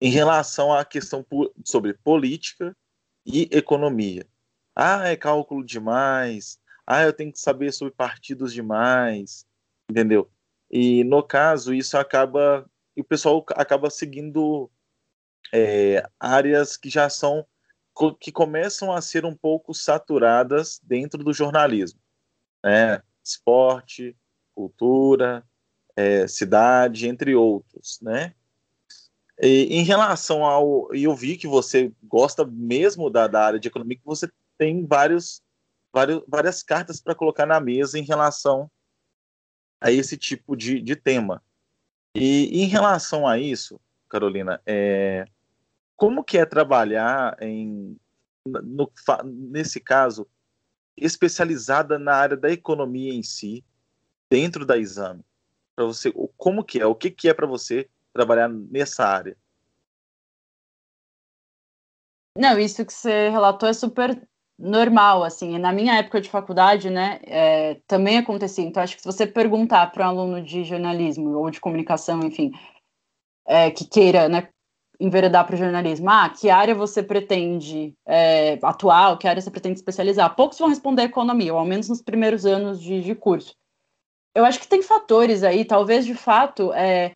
em 0.00 0.10
relação 0.10 0.72
à 0.72 0.84
questão 0.84 1.24
sobre 1.64 1.94
política 1.94 2.76
e 3.24 3.48
economia. 3.52 4.26
Ah, 4.74 5.08
é 5.08 5.16
cálculo 5.16 5.64
demais. 5.64 6.58
Ah, 6.86 7.02
eu 7.02 7.12
tenho 7.12 7.32
que 7.32 7.38
saber 7.38 7.72
sobre 7.72 7.94
partidos 7.94 8.52
demais, 8.52 9.46
entendeu? 9.88 10.30
E 10.70 11.04
no 11.04 11.22
caso 11.22 11.74
isso 11.74 11.96
acaba, 11.96 12.68
o 12.96 13.04
pessoal 13.04 13.44
acaba 13.50 13.90
seguindo 13.90 14.70
é, 15.52 16.02
áreas 16.18 16.76
que 16.76 16.88
já 16.90 17.08
são 17.08 17.46
que 18.18 18.32
começam 18.32 18.90
a 18.90 19.02
ser 19.02 19.26
um 19.26 19.36
pouco 19.36 19.74
saturadas 19.74 20.80
dentro 20.82 21.22
do 21.22 21.30
jornalismo, 21.30 22.00
né? 22.64 23.02
Esporte, 23.22 24.16
cultura, 24.54 25.44
é, 25.96 26.26
cidade, 26.26 27.08
entre 27.08 27.34
outros, 27.34 27.98
né? 28.00 28.34
E, 29.40 29.64
em 29.74 29.82
relação 29.82 30.44
ao, 30.44 30.94
e 30.94 31.04
eu 31.04 31.14
vi 31.14 31.36
que 31.36 31.46
você 31.46 31.92
gosta 32.02 32.44
mesmo 32.44 33.10
da, 33.10 33.26
da 33.26 33.44
área 33.44 33.60
de 33.60 33.68
economia, 33.68 33.96
que 33.96 34.04
você 34.04 34.30
tem 34.58 34.86
vários, 34.86 35.42
vários 35.92 36.22
várias 36.28 36.62
cartas 36.62 37.00
para 37.00 37.14
colocar 37.14 37.46
na 37.46 37.60
mesa 37.60 37.98
em 37.98 38.04
relação 38.04 38.70
a 39.80 39.90
esse 39.90 40.16
tipo 40.16 40.56
de, 40.56 40.80
de 40.80 40.94
tema. 40.94 41.42
E 42.14 42.62
em 42.62 42.66
relação 42.66 43.26
a 43.26 43.38
isso, 43.38 43.80
Carolina, 44.08 44.60
é, 44.66 45.24
como 45.96 46.22
que 46.22 46.38
é 46.38 46.44
trabalhar 46.44 47.36
em, 47.40 47.96
no, 48.44 48.90
nesse 49.24 49.80
caso 49.80 50.28
especializada 50.96 51.98
na 51.98 52.14
área 52.14 52.36
da 52.36 52.50
economia 52.50 53.12
em 53.12 53.22
si, 53.22 53.64
dentro 54.30 54.64
da 54.64 54.76
exame? 54.76 55.24
Para 55.74 55.86
você, 55.86 56.12
como 56.36 56.64
que 56.64 56.80
é? 56.80 56.86
O 56.86 56.94
que, 56.94 57.10
que 57.10 57.28
é 57.28 57.34
para 57.34 57.46
você 57.46 57.88
trabalhar 58.12 58.48
nessa 58.48 59.04
área? 59.04 59.36
Não, 62.36 62.58
isso 62.58 62.84
que 62.84 62.92
você 62.92 63.28
relatou 63.28 63.68
é 63.68 63.72
super 63.72 64.26
normal, 64.58 65.24
assim. 65.24 65.58
Na 65.58 65.72
minha 65.72 65.98
época 65.98 66.20
de 66.20 66.30
faculdade, 66.30 66.88
né, 66.88 67.20
é, 67.24 67.74
também 67.86 68.18
acontecia. 68.18 68.64
Então, 68.64 68.82
acho 68.82 68.96
que 68.96 69.02
se 69.02 69.06
você 69.06 69.26
perguntar 69.26 69.90
para 69.92 70.06
um 70.06 70.10
aluno 70.10 70.42
de 70.42 70.64
jornalismo 70.64 71.36
ou 71.36 71.50
de 71.50 71.60
comunicação, 71.60 72.20
enfim, 72.22 72.52
é, 73.46 73.70
que 73.70 73.84
queira, 73.84 74.28
né, 74.28 74.48
enveredar 75.02 75.44
para 75.44 75.54
o 75.54 75.58
jornalismo? 75.58 76.08
Ah, 76.08 76.28
que 76.28 76.48
área 76.48 76.74
você 76.74 77.02
pretende 77.02 77.94
é, 78.06 78.58
atuar, 78.62 79.18
que 79.18 79.26
área 79.26 79.42
você 79.42 79.50
pretende 79.50 79.78
especializar? 79.78 80.34
Poucos 80.36 80.58
vão 80.58 80.68
responder 80.68 81.02
economia, 81.02 81.52
ou 81.52 81.58
ao 81.58 81.66
menos 81.66 81.88
nos 81.88 82.00
primeiros 82.00 82.46
anos 82.46 82.80
de, 82.80 83.02
de 83.02 83.14
curso. 83.14 83.54
Eu 84.34 84.44
acho 84.44 84.60
que 84.60 84.68
tem 84.68 84.80
fatores 84.80 85.42
aí, 85.42 85.64
talvez 85.64 86.06
de 86.06 86.14
fato, 86.14 86.72
é, 86.72 87.14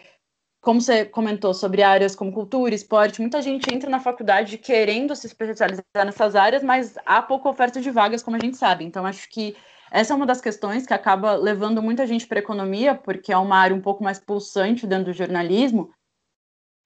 como 0.60 0.80
você 0.80 1.04
comentou 1.04 1.54
sobre 1.54 1.82
áreas 1.82 2.16
como 2.16 2.32
cultura, 2.32 2.74
esporte, 2.74 3.20
muita 3.20 3.40
gente 3.40 3.72
entra 3.72 3.88
na 3.88 4.00
faculdade 4.00 4.58
querendo 4.58 5.14
se 5.14 5.28
especializar 5.28 5.84
nessas 5.94 6.34
áreas, 6.34 6.62
mas 6.62 6.98
há 7.06 7.22
pouca 7.22 7.48
oferta 7.48 7.80
de 7.80 7.90
vagas, 7.90 8.22
como 8.22 8.36
a 8.36 8.40
gente 8.40 8.56
sabe. 8.56 8.84
Então, 8.84 9.06
acho 9.06 9.28
que 9.30 9.56
essa 9.92 10.12
é 10.12 10.16
uma 10.16 10.26
das 10.26 10.40
questões 10.40 10.84
que 10.84 10.92
acaba 10.92 11.36
levando 11.36 11.80
muita 11.80 12.06
gente 12.06 12.26
para 12.26 12.40
economia, 12.40 12.94
porque 12.94 13.32
é 13.32 13.36
uma 13.36 13.56
área 13.56 13.76
um 13.76 13.80
pouco 13.80 14.02
mais 14.02 14.18
pulsante 14.18 14.86
dentro 14.86 15.06
do 15.06 15.12
jornalismo, 15.12 15.90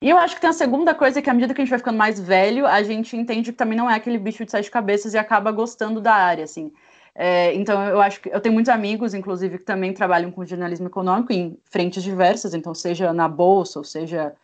e 0.02 0.08
eu 0.08 0.16
acho 0.16 0.34
que 0.34 0.40
tem 0.40 0.50
a 0.50 0.54
segunda 0.54 0.94
coisa 0.94 1.20
que, 1.20 1.28
à 1.28 1.34
medida 1.34 1.52
que 1.52 1.60
a 1.60 1.64
gente 1.64 1.70
vai 1.70 1.78
ficando 1.78 1.98
mais 1.98 2.18
velho, 2.18 2.66
a 2.66 2.82
gente 2.82 3.16
entende 3.16 3.52
que 3.52 3.58
também 3.58 3.76
não 3.76 3.90
é 3.90 3.94
aquele 3.94 4.18
bicho 4.18 4.44
de 4.44 4.50
sete 4.50 4.70
cabeças 4.70 5.12
e 5.12 5.18
acaba 5.18 5.52
gostando 5.52 6.00
da 6.00 6.14
área, 6.14 6.44
assim. 6.44 6.72
É, 7.14 7.54
então, 7.54 7.82
eu 7.84 8.00
acho 8.00 8.20
que 8.20 8.30
eu 8.30 8.40
tenho 8.40 8.54
muitos 8.54 8.70
amigos, 8.70 9.12
inclusive, 9.12 9.58
que 9.58 9.64
também 9.64 9.92
trabalham 9.92 10.30
com 10.30 10.46
jornalismo 10.46 10.86
econômico 10.86 11.32
em 11.32 11.58
frentes 11.64 12.02
diversas, 12.02 12.54
então, 12.54 12.74
seja 12.74 13.12
na 13.12 13.28
bolsa, 13.28 13.78
ou 13.78 13.84
seja 13.84 14.34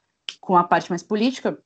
com 0.41 0.57
a 0.57 0.65
parte 0.65 0.91
mais 0.91 1.03
política. 1.03 1.59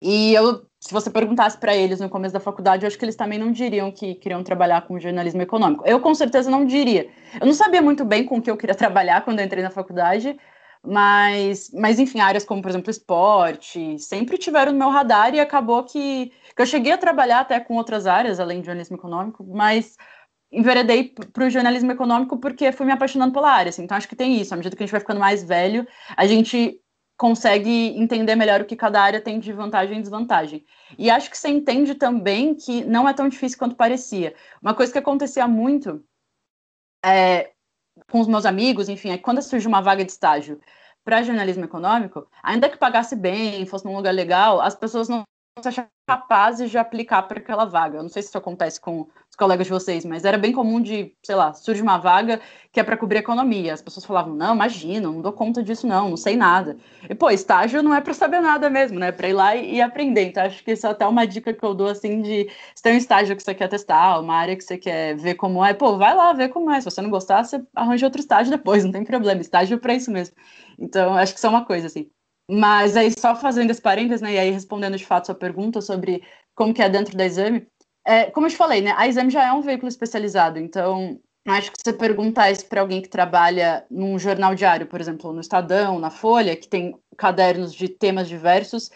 E 0.00 0.32
eu, 0.34 0.64
se 0.80 0.92
você 0.92 1.10
perguntasse 1.10 1.58
para 1.58 1.74
eles 1.74 1.98
no 1.98 2.08
começo 2.08 2.32
da 2.32 2.38
faculdade, 2.38 2.84
eu 2.84 2.86
acho 2.86 2.96
que 2.96 3.04
eles 3.04 3.16
também 3.16 3.38
não 3.38 3.50
diriam 3.50 3.90
que 3.90 4.14
queriam 4.14 4.44
trabalhar 4.44 4.82
com 4.82 5.00
jornalismo 5.00 5.42
econômico. 5.42 5.84
Eu, 5.84 5.98
com 6.00 6.14
certeza, 6.14 6.50
não 6.50 6.64
diria. 6.64 7.10
Eu 7.40 7.46
não 7.46 7.54
sabia 7.54 7.82
muito 7.82 8.04
bem 8.04 8.24
com 8.24 8.38
o 8.38 8.42
que 8.42 8.50
eu 8.50 8.56
queria 8.56 8.74
trabalhar 8.76 9.24
quando 9.24 9.40
eu 9.40 9.44
entrei 9.44 9.62
na 9.62 9.70
faculdade, 9.70 10.38
mas, 10.84 11.70
mas 11.72 11.98
enfim, 11.98 12.20
áreas 12.20 12.44
como, 12.44 12.62
por 12.62 12.70
exemplo, 12.70 12.90
esporte, 12.90 13.98
sempre 13.98 14.38
tiveram 14.38 14.72
no 14.72 14.78
meu 14.78 14.90
radar 14.90 15.34
e 15.34 15.40
acabou 15.40 15.84
que, 15.84 16.32
que 16.54 16.62
eu 16.62 16.66
cheguei 16.66 16.92
a 16.92 16.98
trabalhar 16.98 17.40
até 17.40 17.58
com 17.60 17.76
outras 17.76 18.06
áreas, 18.06 18.40
além 18.40 18.60
de 18.60 18.66
jornalismo 18.66 18.96
econômico, 18.96 19.44
mas 19.44 19.96
enveredei 20.50 21.14
para 21.32 21.46
o 21.46 21.50
jornalismo 21.50 21.92
econômico 21.92 22.38
porque 22.38 22.72
fui 22.72 22.86
me 22.86 22.92
apaixonando 22.92 23.32
pela 23.32 23.50
área. 23.50 23.70
Assim. 23.70 23.82
Então, 23.82 23.96
acho 23.96 24.08
que 24.08 24.16
tem 24.16 24.40
isso. 24.40 24.54
À 24.54 24.56
medida 24.56 24.74
que 24.74 24.82
a 24.82 24.86
gente 24.86 24.92
vai 24.92 25.00
ficando 25.00 25.20
mais 25.20 25.44
velho, 25.44 25.86
a 26.16 26.26
gente 26.26 26.80
consegue 27.18 27.98
entender 27.98 28.36
melhor 28.36 28.60
o 28.60 28.64
que 28.64 28.76
cada 28.76 29.02
área 29.02 29.20
tem 29.20 29.40
de 29.40 29.52
vantagem 29.52 29.98
e 29.98 30.00
desvantagem. 30.00 30.64
E 30.96 31.10
acho 31.10 31.28
que 31.28 31.36
você 31.36 31.48
entende 31.48 31.96
também 31.96 32.54
que 32.54 32.84
não 32.84 33.08
é 33.08 33.12
tão 33.12 33.28
difícil 33.28 33.58
quanto 33.58 33.74
parecia. 33.74 34.34
Uma 34.62 34.72
coisa 34.72 34.92
que 34.92 34.98
acontecia 34.98 35.48
muito 35.48 36.02
é, 37.04 37.50
com 38.10 38.20
os 38.20 38.26
meus 38.26 38.46
amigos, 38.46 38.88
enfim, 38.88 39.10
é 39.10 39.18
quando 39.18 39.42
surge 39.42 39.66
uma 39.66 39.80
vaga 39.80 40.04
de 40.04 40.12
estágio 40.12 40.60
para 41.04 41.22
jornalismo 41.22 41.64
econômico, 41.64 42.26
ainda 42.42 42.68
que 42.68 42.76
pagasse 42.76 43.16
bem, 43.16 43.64
fosse 43.66 43.84
num 43.84 43.96
lugar 43.96 44.12
legal, 44.12 44.60
as 44.60 44.74
pessoas 44.74 45.08
não 45.08 45.24
achar 45.66 45.88
capazes 46.06 46.70
de 46.70 46.78
aplicar 46.78 47.22
para 47.22 47.38
aquela 47.38 47.66
vaga. 47.66 47.98
Eu 47.98 48.02
não 48.02 48.08
sei 48.08 48.22
se 48.22 48.28
isso 48.28 48.38
acontece 48.38 48.80
com 48.80 49.02
os 49.02 49.36
colegas 49.36 49.66
de 49.66 49.72
vocês, 49.72 50.04
mas 50.06 50.24
era 50.24 50.38
bem 50.38 50.52
comum 50.52 50.80
de, 50.80 51.14
sei 51.22 51.34
lá, 51.34 51.52
surge 51.52 51.82
uma 51.82 51.98
vaga 51.98 52.40
que 52.72 52.80
é 52.80 52.82
para 52.82 52.96
cobrir 52.96 53.18
economia. 53.18 53.74
As 53.74 53.82
pessoas 53.82 54.06
falavam: 54.06 54.34
"Não, 54.34 54.54
imagina, 54.54 55.10
não 55.10 55.20
dou 55.20 55.32
conta 55.32 55.62
disso 55.62 55.86
não, 55.86 56.10
não 56.10 56.16
sei 56.16 56.36
nada". 56.36 56.76
E 57.08 57.14
pô, 57.14 57.30
estágio 57.30 57.82
não 57.82 57.94
é 57.94 58.00
para 58.00 58.14
saber 58.14 58.40
nada 58.40 58.70
mesmo, 58.70 58.98
né? 58.98 59.12
Para 59.12 59.28
ir 59.28 59.32
lá 59.34 59.54
e, 59.56 59.74
e, 59.76 59.80
aprender. 59.82 60.24
Então 60.24 60.42
acho 60.44 60.64
que 60.64 60.72
isso 60.72 60.86
é 60.86 60.90
até 60.90 61.06
uma 61.06 61.26
dica 61.26 61.52
que 61.52 61.64
eu 61.64 61.74
dou 61.74 61.88
assim 61.88 62.22
de 62.22 62.48
se 62.74 62.82
tem 62.82 62.94
um 62.94 62.98
estágio 62.98 63.36
que 63.36 63.42
você 63.42 63.54
quer 63.54 63.68
testar, 63.68 64.20
uma 64.20 64.34
área 64.34 64.56
que 64.56 64.64
você 64.64 64.78
quer 64.78 65.16
ver 65.16 65.34
como 65.34 65.64
é, 65.64 65.74
pô, 65.74 65.98
vai 65.98 66.14
lá 66.14 66.32
ver 66.32 66.48
como 66.48 66.70
é. 66.70 66.80
Se 66.80 66.90
você 66.90 67.02
não 67.02 67.10
gostar, 67.10 67.44
você 67.44 67.62
arranja 67.74 68.06
outro 68.06 68.20
estágio 68.20 68.50
depois, 68.50 68.84
não 68.84 68.92
tem 68.92 69.04
problema. 69.04 69.40
Estágio 69.40 69.76
é 69.76 69.78
para 69.78 69.94
isso 69.94 70.10
mesmo. 70.10 70.34
Então, 70.78 71.14
acho 71.14 71.32
que 71.32 71.38
isso 71.38 71.46
é 71.46 71.50
uma 71.50 71.64
coisa 71.64 71.86
assim. 71.86 72.10
Mas 72.50 72.96
aí, 72.96 73.12
só 73.18 73.36
fazendo 73.36 73.70
esse 73.70 73.82
parênteses, 73.82 74.22
né, 74.22 74.34
e 74.34 74.38
aí 74.38 74.50
respondendo 74.50 74.96
de 74.96 75.04
fato 75.04 75.26
sua 75.26 75.34
pergunta 75.34 75.80
sobre 75.82 76.22
como 76.54 76.72
que 76.72 76.82
é 76.82 76.88
dentro 76.88 77.16
da 77.16 77.26
Exame, 77.26 77.66
é, 78.06 78.30
como 78.30 78.46
eu 78.46 78.50
te 78.50 78.56
falei, 78.56 78.80
né, 78.80 78.94
a 78.96 79.06
Exame 79.06 79.30
já 79.30 79.44
é 79.46 79.52
um 79.52 79.60
veículo 79.60 79.88
especializado, 79.88 80.58
então 80.58 81.20
acho 81.46 81.70
que 81.70 81.78
se 81.78 81.84
você 81.84 81.92
perguntar 81.92 82.50
isso 82.50 82.66
para 82.66 82.80
alguém 82.80 83.02
que 83.02 83.08
trabalha 83.08 83.84
num 83.90 84.18
jornal 84.18 84.54
diário, 84.54 84.86
por 84.86 85.00
exemplo, 85.00 85.32
no 85.32 85.40
Estadão, 85.40 85.98
na 85.98 86.10
Folha, 86.10 86.56
que 86.56 86.68
tem 86.68 86.94
cadernos 87.16 87.74
de 87.74 87.88
temas 87.88 88.28
diversos, 88.28 88.90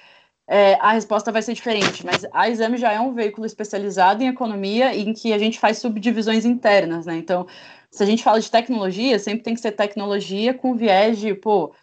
é, 0.48 0.74
a 0.74 0.92
resposta 0.92 1.30
vai 1.32 1.42
ser 1.42 1.54
diferente, 1.54 2.04
mas 2.04 2.26
a 2.32 2.48
Exame 2.48 2.76
já 2.76 2.92
é 2.92 3.00
um 3.00 3.14
veículo 3.14 3.46
especializado 3.46 4.22
em 4.22 4.28
economia 4.28 4.94
em 4.94 5.12
que 5.14 5.32
a 5.32 5.38
gente 5.38 5.58
faz 5.58 5.78
subdivisões 5.78 6.44
internas, 6.44 7.06
né? 7.06 7.16
Então, 7.16 7.46
se 7.90 8.02
a 8.02 8.06
gente 8.06 8.22
fala 8.22 8.40
de 8.40 8.50
tecnologia, 8.50 9.18
sempre 9.18 9.42
tem 9.42 9.54
que 9.54 9.60
ser 9.60 9.72
tecnologia 9.72 10.52
com 10.52 10.74
viés 10.74 11.18
de, 11.18 11.34
pô, 11.34 11.74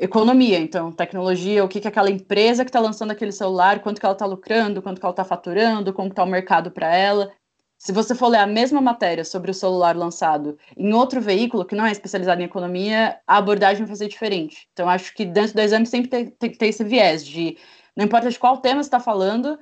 economia, 0.00 0.58
então 0.58 0.90
tecnologia, 0.90 1.64
o 1.64 1.68
que, 1.68 1.80
que 1.80 1.88
aquela 1.88 2.10
empresa 2.10 2.64
que 2.64 2.70
está 2.70 2.80
lançando 2.80 3.10
aquele 3.10 3.32
celular, 3.32 3.80
quanto 3.80 4.00
que 4.00 4.06
ela 4.06 4.14
está 4.14 4.26
lucrando, 4.26 4.82
quanto 4.82 4.98
que 4.98 5.04
ela 5.04 5.12
está 5.12 5.24
faturando, 5.24 5.92
como 5.92 6.08
está 6.08 6.24
o 6.24 6.26
mercado 6.26 6.70
para 6.70 6.94
ela. 6.94 7.30
Se 7.78 7.92
você 7.92 8.14
for 8.14 8.28
ler 8.28 8.38
a 8.38 8.46
mesma 8.46 8.80
matéria 8.80 9.24
sobre 9.24 9.50
o 9.50 9.54
celular 9.54 9.96
lançado 9.96 10.58
em 10.76 10.92
outro 10.92 11.20
veículo 11.20 11.64
que 11.64 11.74
não 11.74 11.86
é 11.86 11.92
especializado 11.92 12.40
em 12.42 12.44
economia, 12.44 13.18
a 13.26 13.36
abordagem 13.38 13.86
vai 13.86 13.96
ser 13.96 14.08
diferente. 14.08 14.68
Então, 14.72 14.88
acho 14.88 15.14
que 15.14 15.24
dentro 15.24 15.54
do 15.54 15.60
exame 15.60 15.86
sempre 15.86 16.08
tem, 16.08 16.26
tem 16.26 16.50
que 16.50 16.58
ter 16.58 16.66
esse 16.66 16.84
viés 16.84 17.24
de, 17.24 17.56
não 17.96 18.04
importa 18.04 18.30
de 18.30 18.38
qual 18.38 18.58
tema 18.58 18.82
você 18.82 18.88
está 18.88 19.00
falando, 19.00 19.58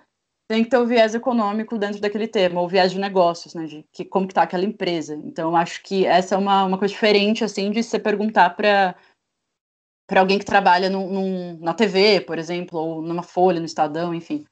tem 0.49 0.64
que 0.64 0.71
ter 0.71 0.78
o 0.78 0.87
viés 0.87 1.14
econômico 1.14 1.78
dentro 1.78 2.00
daquele 2.00 2.26
tema, 2.26 2.61
ou 2.61 2.68
viés 2.68 2.90
de 2.90 2.99
negócios, 2.99 3.54
né, 3.54 3.66
de 3.66 3.85
que, 3.92 4.04
como 4.04 4.26
que 4.26 4.33
está 4.33 4.42
aquela 4.42 4.64
empresa. 4.64 5.14
Então, 5.14 5.54
acho 5.54 5.83
que 5.83 6.07
essa 6.07 6.35
é 6.35 6.38
uma, 6.38 6.64
uma 6.64 6.78
coisa 6.78 6.92
diferente, 6.92 7.45
assim, 7.45 7.71
de 7.71 7.83
você 7.83 7.99
perguntar 7.99 8.57
para 8.57 8.97
para 10.09 10.21
alguém 10.21 10.38
que 10.38 10.45
trabalha 10.45 10.88
num, 10.88 11.07
num, 11.07 11.59
na 11.61 11.75
TV, 11.75 12.23
por 12.23 12.38
exemplo, 12.38 12.81
ou 12.81 13.03
numa 13.03 13.23
folha, 13.23 13.61
no 13.61 13.67
Estadão, 13.67 14.15
enfim. 14.15 14.45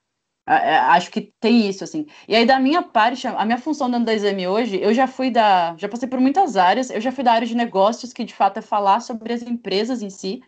É, 0.49 0.77
acho 0.77 1.11
que 1.11 1.33
tem 1.41 1.69
isso, 1.69 1.83
assim. 1.83 2.07
E 2.29 2.37
aí, 2.37 2.47
da 2.47 2.61
minha 2.61 2.83
parte, 2.83 3.27
a 3.27 3.45
minha 3.45 3.59
função 3.59 3.91
dentro 3.91 4.07
da 4.07 4.15
Exame 4.15 4.47
hoje, 4.47 4.79
eu 4.81 4.95
já 4.95 5.07
fui 5.09 5.31
da. 5.31 5.75
Já 5.77 5.89
passei 5.89 6.09
por 6.09 6.21
muitas 6.21 6.57
áreas, 6.57 6.91
eu 6.91 7.01
já 7.01 7.11
fui 7.11 7.25
da 7.25 7.33
área 7.33 7.47
de 7.47 7.57
negócios, 7.57 8.13
que 8.13 8.23
de 8.23 8.35
fato 8.35 8.59
é 8.59 8.63
falar 8.63 9.01
sobre 9.01 9.33
as 9.33 9.43
empresas 9.43 10.03
em 10.03 10.11
si. 10.11 10.43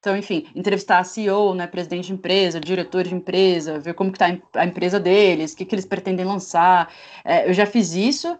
Então, 0.00 0.16
enfim, 0.16 0.46
entrevistar 0.54 0.98
a 0.98 1.04
CEO, 1.04 1.54
né, 1.54 1.66
presidente 1.66 2.06
de 2.08 2.12
empresa, 2.12 2.60
diretor 2.60 3.04
de 3.04 3.14
empresa, 3.14 3.80
ver 3.80 3.94
como 3.94 4.12
que 4.12 4.16
está 4.16 4.26
a 4.54 4.64
empresa 4.66 5.00
deles, 5.00 5.52
o 5.52 5.56
que, 5.56 5.64
que 5.64 5.74
eles 5.74 5.86
pretendem 5.86 6.26
lançar. 6.26 6.92
É, 7.24 7.48
eu 7.48 7.54
já 7.54 7.64
fiz 7.66 7.94
isso. 7.94 8.38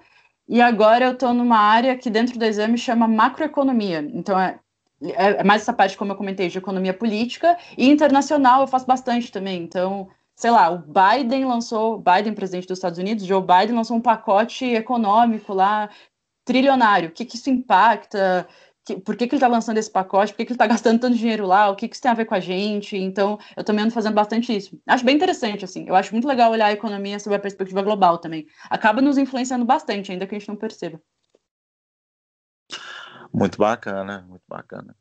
E 0.49 0.61
agora 0.61 1.07
eu 1.07 1.13
estou 1.13 1.33
numa 1.35 1.59
área 1.59 1.97
que 1.97 2.11
dentro 2.11 2.39
do 2.39 2.45
exame 2.45 2.79
chama 2.79 3.09
macroeconomia. 3.09 4.01
Então, 4.15 4.39
é 4.39 4.59
é, 5.02 5.40
é 5.40 5.45
mais 5.45 5.62
essa 5.62 5.73
parte, 5.73 5.97
como 5.97 6.12
eu 6.12 6.17
comentei, 6.17 6.49
de 6.49 6.59
economia 6.59 6.95
política 6.95 7.57
e 7.76 7.88
internacional 7.88 8.62
eu 8.62 8.67
faço 8.67 8.87
bastante 8.87 9.31
também. 9.31 9.62
Então, 9.62 10.09
sei 10.37 10.50
lá, 10.50 10.71
o 10.71 10.78
Biden 10.78 11.45
lançou, 11.45 11.99
Biden, 11.99 12.35
presidente 12.35 12.67
dos 12.69 12.78
Estados 12.78 12.99
Unidos, 12.99 13.25
Joe 13.25 13.43
Biden 13.43 13.76
lançou 13.76 13.97
um 13.97 14.00
pacote 14.00 14.64
econômico 14.67 15.52
lá, 15.52 15.90
trilionário. 16.45 17.11
O 17.11 17.12
que, 17.12 17.25
que 17.25 17.37
isso 17.37 17.50
impacta? 17.50 18.49
Que, 18.85 18.97
por 19.00 19.17
que, 19.17 19.26
que 19.26 19.35
ele 19.35 19.38
está 19.38 19.49
lançando 19.49 19.78
esse 19.78 19.90
pacote? 19.90 20.33
Por 20.33 20.38
que, 20.38 20.45
que 20.47 20.52
ele 20.52 20.55
está 20.55 20.67
gastando 20.67 21.00
tanto 21.00 21.17
dinheiro 21.17 21.47
lá? 21.47 21.69
O 21.71 21.76
que, 21.76 21.88
que 21.88 21.95
isso 21.95 22.02
tem 22.02 22.11
a 22.11 22.14
ver 22.14 22.25
com 22.25 22.35
a 22.35 22.40
gente? 22.40 22.97
Então, 22.97 23.38
eu 23.57 23.64
também 23.64 23.85
ando 23.85 23.93
fazendo 23.93 24.14
bastante 24.14 24.57
isso. 24.57 24.81
Acho 24.87 25.05
bem 25.05 25.17
interessante, 25.17 25.64
assim. 25.64 25.87
Eu 25.88 25.95
acho 25.95 26.12
muito 26.12 26.26
legal 26.26 26.50
olhar 26.50 26.67
a 26.67 26.73
economia 26.73 27.19
sob 27.21 27.37
a 27.37 27.38
perspectiva 27.38 27.83
global 27.83 28.19
também. 28.19 28.47
Acaba 28.71 29.02
nos 29.02 29.19
influenciando 29.19 29.64
bastante, 29.64 30.11
ainda 30.11 30.26
que 30.26 30.35
a 30.35 30.38
gente 30.38 30.49
não 30.49 30.57
perceba. 30.57 31.00
Muito 33.32 33.58
bacana, 33.58 34.25
muito 34.28 34.44
bacana. 34.49 34.97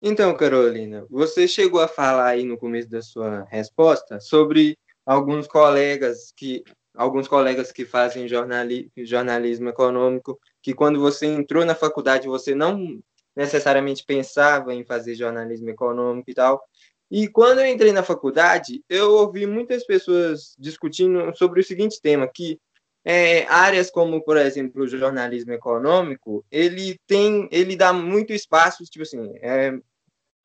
Então, 0.00 0.36
Carolina, 0.36 1.04
você 1.10 1.48
chegou 1.48 1.80
a 1.80 1.88
falar 1.88 2.28
aí 2.28 2.44
no 2.44 2.56
começo 2.56 2.88
da 2.88 3.02
sua 3.02 3.44
resposta 3.50 4.20
sobre 4.20 4.78
alguns 5.04 5.48
colegas 5.48 6.32
que 6.36 6.62
alguns 6.94 7.28
colegas 7.28 7.70
que 7.70 7.84
fazem 7.84 8.26
jornali, 8.26 8.90
jornalismo 8.98 9.68
econômico, 9.68 10.38
que 10.60 10.74
quando 10.74 11.00
você 11.00 11.26
entrou 11.26 11.64
na 11.64 11.74
faculdade 11.74 12.26
você 12.26 12.54
não 12.54 13.00
necessariamente 13.36 14.04
pensava 14.04 14.74
em 14.74 14.84
fazer 14.84 15.14
jornalismo 15.14 15.70
econômico 15.70 16.30
e 16.30 16.34
tal. 16.34 16.60
E 17.10 17.28
quando 17.28 17.60
eu 17.60 17.66
entrei 17.66 17.92
na 17.92 18.02
faculdade, 18.02 18.82
eu 18.88 19.12
ouvi 19.12 19.46
muitas 19.46 19.86
pessoas 19.86 20.54
discutindo 20.58 21.34
sobre 21.36 21.60
o 21.60 21.64
seguinte 21.64 22.00
tema, 22.02 22.28
que 22.28 22.60
é, 23.10 23.46
áreas 23.46 23.90
como, 23.90 24.22
por 24.22 24.36
exemplo, 24.36 24.82
o 24.82 24.86
jornalismo 24.86 25.50
econômico, 25.50 26.44
ele 26.50 27.00
tem, 27.06 27.48
ele 27.50 27.74
dá 27.74 27.90
muito 27.90 28.34
espaço, 28.34 28.84
tipo 28.84 29.02
assim, 29.02 29.32
é, 29.40 29.72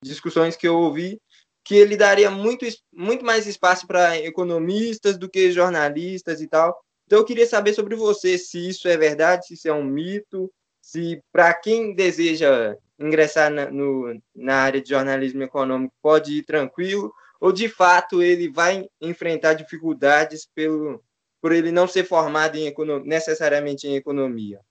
discussões 0.02 0.56
que 0.56 0.66
eu 0.66 0.78
ouvi 0.78 1.20
que 1.62 1.76
ele 1.76 1.98
daria 1.98 2.32
muito, 2.32 2.66
muito 2.92 3.26
mais 3.26 3.48
espaço 3.48 3.86
para 3.86 4.18
economistas 4.18 5.18
do 5.18 5.30
que 5.30 5.52
jornalistas 5.52 6.42
e 6.42 6.48
tal. 6.48 6.78
Então 7.06 7.20
eu 7.20 7.26
queria 7.26 7.46
saber 7.46 7.74
sobre 7.74 7.96
você, 7.96 8.38
se 8.38 8.70
isso 8.70 8.88
é 8.88 8.98
verdade, 8.98 9.48
se 9.48 9.54
isso 9.56 9.68
é 9.68 9.74
um 9.74 9.84
mito, 9.84 10.52
se 10.82 11.22
para 11.32 11.54
quem 11.54 11.94
deseja 11.94 12.78
ingressar 12.98 13.50
na, 13.52 13.70
no, 13.70 14.22
na 14.34 14.56
área 14.56 14.82
de 14.82 14.90
jornalismo 14.90 15.44
econômico 15.44 15.94
pode 16.02 16.38
ir 16.38 16.44
tranquilo, 16.44 17.14
ou 17.42 17.52
de 17.52 17.68
fato 17.68 18.22
ele 18.22 18.50
vai 18.50 18.86
enfrentar 19.02 19.54
dificuldades 19.54 20.48
pelo, 20.56 21.02
por 21.44 21.52
ele 21.52 21.74
não 21.74 21.86
ser 21.86 22.06
formado 22.06 22.56
em 22.56 22.74
necessariamente 23.04 23.86
em 23.86 23.98
economia? 23.98 24.62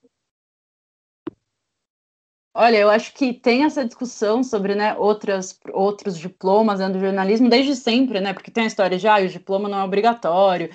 Olha, 2.51 2.77
eu 2.77 2.89
acho 2.89 3.13
que 3.13 3.31
tem 3.31 3.63
essa 3.63 3.85
discussão 3.85 4.43
sobre 4.43 4.73
né, 4.73 4.95
outras, 4.95 5.59
outros 5.71 6.17
diplomas 6.17 6.79
dentro 6.79 6.95
do 6.95 6.99
jornalismo 6.99 7.47
desde 7.47 7.75
sempre, 7.75 8.19
né? 8.19 8.33
Porque 8.33 8.49
tem 8.49 8.63
a 8.63 8.67
história 8.67 8.97
de 8.97 9.07
ah, 9.07 9.19
o 9.19 9.27
diploma 9.27 9.69
não 9.69 9.77
é 9.81 9.83
obrigatório. 9.83 10.71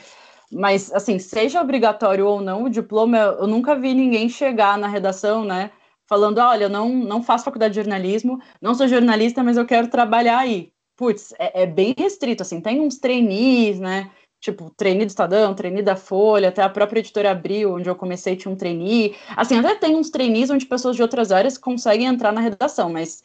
Mas, 0.52 0.92
assim, 0.92 1.18
seja 1.18 1.60
obrigatório 1.60 2.28
ou 2.28 2.40
não, 2.40 2.64
o 2.64 2.70
diploma, 2.70 3.18
eu 3.18 3.48
nunca 3.48 3.74
vi 3.74 3.92
ninguém 3.92 4.28
chegar 4.28 4.78
na 4.78 4.86
redação, 4.86 5.44
né? 5.44 5.72
Falando, 6.08 6.38
olha, 6.38 6.64
eu 6.64 6.70
não, 6.70 6.90
não 6.90 7.24
faço 7.24 7.44
faculdade 7.44 7.74
de 7.74 7.80
jornalismo, 7.80 8.40
não 8.62 8.72
sou 8.72 8.86
jornalista, 8.86 9.42
mas 9.42 9.56
eu 9.56 9.66
quero 9.66 9.88
trabalhar 9.88 10.38
aí. 10.38 10.72
Putz, 10.96 11.34
é, 11.40 11.62
é 11.62 11.66
bem 11.66 11.92
restrito, 11.98 12.42
assim, 12.42 12.60
tem 12.60 12.80
uns 12.80 12.98
trainees, 12.98 13.80
né? 13.80 14.10
Tipo, 14.40 14.70
trainee 14.76 15.04
do 15.04 15.08
Estadão, 15.08 15.54
trainee 15.54 15.82
da 15.82 15.96
Folha, 15.96 16.48
até 16.48 16.62
a 16.62 16.68
própria 16.68 17.00
editora 17.00 17.30
Abril, 17.32 17.74
onde 17.74 17.88
eu 17.88 17.96
comecei, 17.96 18.36
tinha 18.36 18.52
um 18.52 18.56
trainee. 18.56 19.16
Assim, 19.36 19.58
até 19.58 19.74
tem 19.74 19.96
uns 19.96 20.10
trainees 20.10 20.50
onde 20.50 20.66
pessoas 20.66 20.96
de 20.96 21.02
outras 21.02 21.32
áreas 21.32 21.58
conseguem 21.58 22.06
entrar 22.06 22.32
na 22.32 22.40
redação, 22.40 22.90
mas 22.90 23.22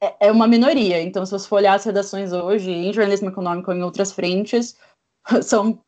é, 0.00 0.28
é 0.28 0.32
uma 0.32 0.46
minoria. 0.46 1.00
Então, 1.02 1.24
se 1.24 1.32
você 1.32 1.46
for 1.46 1.56
olhar 1.56 1.74
as 1.74 1.84
redações 1.84 2.32
hoje, 2.32 2.70
em 2.70 2.92
jornalismo 2.92 3.28
econômico 3.28 3.70
ou 3.70 3.76
em 3.76 3.82
outras 3.82 4.12
frentes, 4.12 4.76
são 5.42 5.78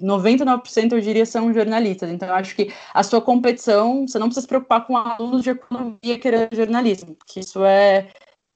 99% 0.00 0.92
eu 0.92 1.00
diria 1.00 1.26
são 1.26 1.52
jornalistas. 1.52 2.10
Então, 2.10 2.28
eu 2.28 2.34
acho 2.34 2.54
que 2.54 2.72
a 2.94 3.02
sua 3.02 3.20
competição, 3.20 4.06
você 4.06 4.18
não 4.18 4.28
precisa 4.28 4.42
se 4.42 4.48
preocupar 4.48 4.86
com 4.86 4.96
alunos 4.96 5.42
de 5.42 5.50
economia 5.50 6.18
querendo 6.20 6.54
jornalismo, 6.54 7.14
porque 7.16 7.40
isso 7.40 7.64
é, 7.64 8.08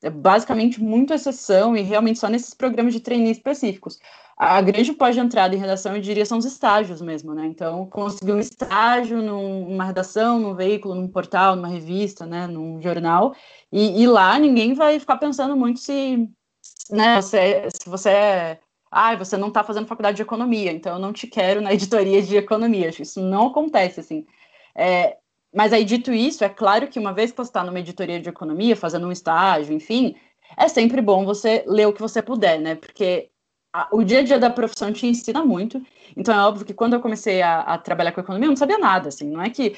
é 0.05 0.11
basicamente 0.11 0.81
muito 0.83 1.13
exceção 1.13 1.77
e 1.77 1.83
realmente 1.83 2.19
só 2.19 2.29
nesses 2.29 2.55
programas 2.55 2.93
de 2.93 3.01
trainee 3.01 3.33
específicos 3.33 3.99
a 4.37 4.61
grande 4.61 4.93
pós 4.93 5.15
de 5.15 5.21
entrada 5.21 5.55
em 5.55 5.59
redação, 5.59 5.95
eu 5.95 6.01
diria, 6.01 6.27
são 6.27 6.39
os 6.39 6.45
estágios 6.45 7.01
mesmo, 7.01 7.35
né? 7.35 7.47
Então, 7.47 7.87
conseguir 7.87 8.33
um 8.33 8.41
estágio 8.41 9.23
numa 9.23 9.85
redação, 9.85 10.41
num 10.41 10.55
veículo, 10.55 10.95
num 10.95 11.09
portal, 11.09 11.55
numa 11.55 11.69
revista, 11.69 12.27
né, 12.27 12.47
num 12.47 12.81
jornal, 12.83 13.35
e, 13.71 14.03
e 14.03 14.07
lá 14.07 14.39
ninguém 14.39 14.75
vai 14.75 14.99
ficar 14.99 15.19
pensando 15.19 15.57
muito 15.57 15.79
se, 15.81 16.29
né, 16.91 17.21
se 17.23 17.89
você 17.89 18.09
é 18.11 18.61
ah, 18.97 19.17
você 19.17 19.37
não 19.37 19.49
está 19.49 19.65
fazendo 19.65 19.89
faculdade 19.89 20.17
de 20.17 20.23
economia, 20.23 20.71
então 20.71 20.95
eu 20.95 20.99
não 21.01 21.13
te 21.13 21.27
quero 21.27 21.61
na 21.61 21.73
editoria 21.75 22.23
de 22.23 22.37
economia. 22.37 22.91
Isso 22.91 23.21
não 23.21 23.49
acontece, 23.49 23.99
assim. 23.99 24.25
É, 24.75 25.17
mas 25.55 25.73
aí, 25.73 25.85
dito 25.85 26.13
isso, 26.13 26.45
é 26.45 26.49
claro 26.49 26.89
que 26.89 26.99
uma 26.99 27.13
vez 27.13 27.31
que 27.31 27.37
você 27.37 27.49
está 27.49 27.63
numa 27.63 27.79
editoria 27.79 28.21
de 28.21 28.29
economia, 28.29 28.77
fazendo 28.77 29.07
um 29.07 29.13
estágio, 29.13 29.75
enfim, 29.75 30.17
é 30.57 30.69
sempre 30.69 31.01
bom 31.01 31.25
você 31.25 31.65
ler 31.67 31.87
o 31.87 31.93
que 31.93 32.01
você 32.01 32.21
puder, 32.23 32.61
né? 32.61 32.75
Porque 32.75 33.31
o 33.91 34.05
dia 34.05 34.21
a 34.21 34.23
dia 34.23 34.39
da 34.39 34.51
profissão 34.51 34.93
te 34.93 35.07
ensina 35.07 35.45
muito. 35.45 35.83
Então 36.17 36.35
é 36.35 36.45
óbvio 36.45 36.67
que 36.67 36.75
quando 36.75 36.95
eu 36.95 37.01
comecei 37.01 37.43
a, 37.43 37.61
a, 37.61 37.79
trabalhar 37.79 38.13
com 38.13 38.21
economia, 38.21 38.47
eu 38.47 38.51
não 38.51 38.57
sabia 38.57 38.79
nada, 38.79 39.09
assim. 39.09 39.29
Não 39.31 39.43
é 39.43 39.51
que, 39.51 39.77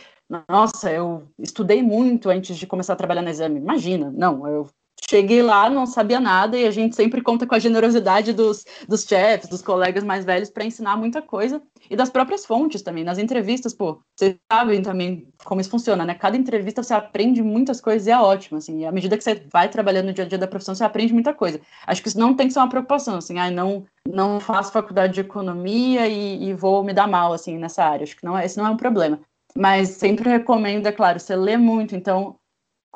nossa, 0.48 0.90
eu 0.92 1.26
estudei 1.38 1.82
muito 1.82 2.28
antes 2.28 2.56
de 2.56 2.66
começar 2.66 2.92
a 2.92 2.96
trabalhar 2.96 3.22
no 3.22 3.30
exame. 3.30 3.58
Imagina, 3.58 4.10
não. 4.14 4.46
Eu 4.46 4.68
cheguei 5.08 5.42
lá, 5.42 5.68
não 5.68 5.86
sabia 5.86 6.18
nada, 6.18 6.56
e 6.56 6.66
a 6.66 6.70
gente 6.70 6.96
sempre 6.96 7.20
conta 7.20 7.46
com 7.46 7.54
a 7.54 7.58
generosidade 7.58 8.32
dos, 8.32 8.64
dos 8.88 9.04
chefs, 9.04 9.48
dos 9.48 9.62
colegas 9.62 10.02
mais 10.02 10.24
velhos, 10.24 10.50
para 10.50 10.64
ensinar 10.64 10.96
muita 10.96 11.22
coisa, 11.22 11.62
e 11.88 11.94
das 11.94 12.10
próprias 12.10 12.44
fontes 12.44 12.82
também. 12.82 13.04
Nas 13.04 13.18
entrevistas, 13.18 13.72
pô, 13.72 14.00
vocês 14.14 14.36
sabem 14.50 14.82
também 14.82 15.28
como 15.44 15.60
isso 15.60 15.70
funciona, 15.70 16.04
né? 16.04 16.14
Cada 16.14 16.36
entrevista 16.36 16.82
você 16.82 16.94
aprende 16.94 17.42
muitas 17.42 17.80
coisas 17.80 18.06
e 18.06 18.10
é 18.10 18.18
ótimo, 18.18 18.58
assim, 18.58 18.80
e 18.80 18.86
à 18.86 18.92
medida 18.92 19.16
que 19.16 19.22
você 19.22 19.46
vai 19.52 19.68
trabalhando 19.68 20.06
no 20.06 20.12
dia 20.12 20.24
a 20.24 20.28
dia 20.28 20.38
da 20.38 20.48
profissão, 20.48 20.74
você 20.74 20.84
aprende 20.84 21.12
muita 21.12 21.32
coisa. 21.32 21.60
Acho 21.86 22.02
que 22.02 22.08
isso 22.08 22.18
não 22.18 22.34
tem 22.34 22.46
que 22.48 22.52
ser 22.52 22.58
uma 22.60 22.68
preocupação, 22.68 23.16
assim, 23.16 23.38
ah, 23.38 23.50
não, 23.50 23.84
não 24.08 24.40
faço 24.40 24.72
faculdade 24.72 25.14
de 25.14 25.20
economia 25.20 26.08
e, 26.08 26.48
e 26.48 26.54
vou 26.54 26.82
me 26.82 26.92
dar 26.92 27.06
mal, 27.06 27.32
assim, 27.32 27.58
nessa 27.58 27.84
área. 27.84 28.04
Acho 28.04 28.16
que 28.16 28.24
não, 28.24 28.36
é, 28.36 28.44
esse 28.44 28.56
não 28.56 28.66
é 28.66 28.70
um 28.70 28.76
problema. 28.76 29.20
Mas 29.56 29.90
sempre 29.90 30.28
recomendo, 30.28 30.86
é 30.86 30.92
claro, 30.92 31.18
você 31.18 31.34
lê 31.34 31.56
muito, 31.56 31.96
então 31.96 32.36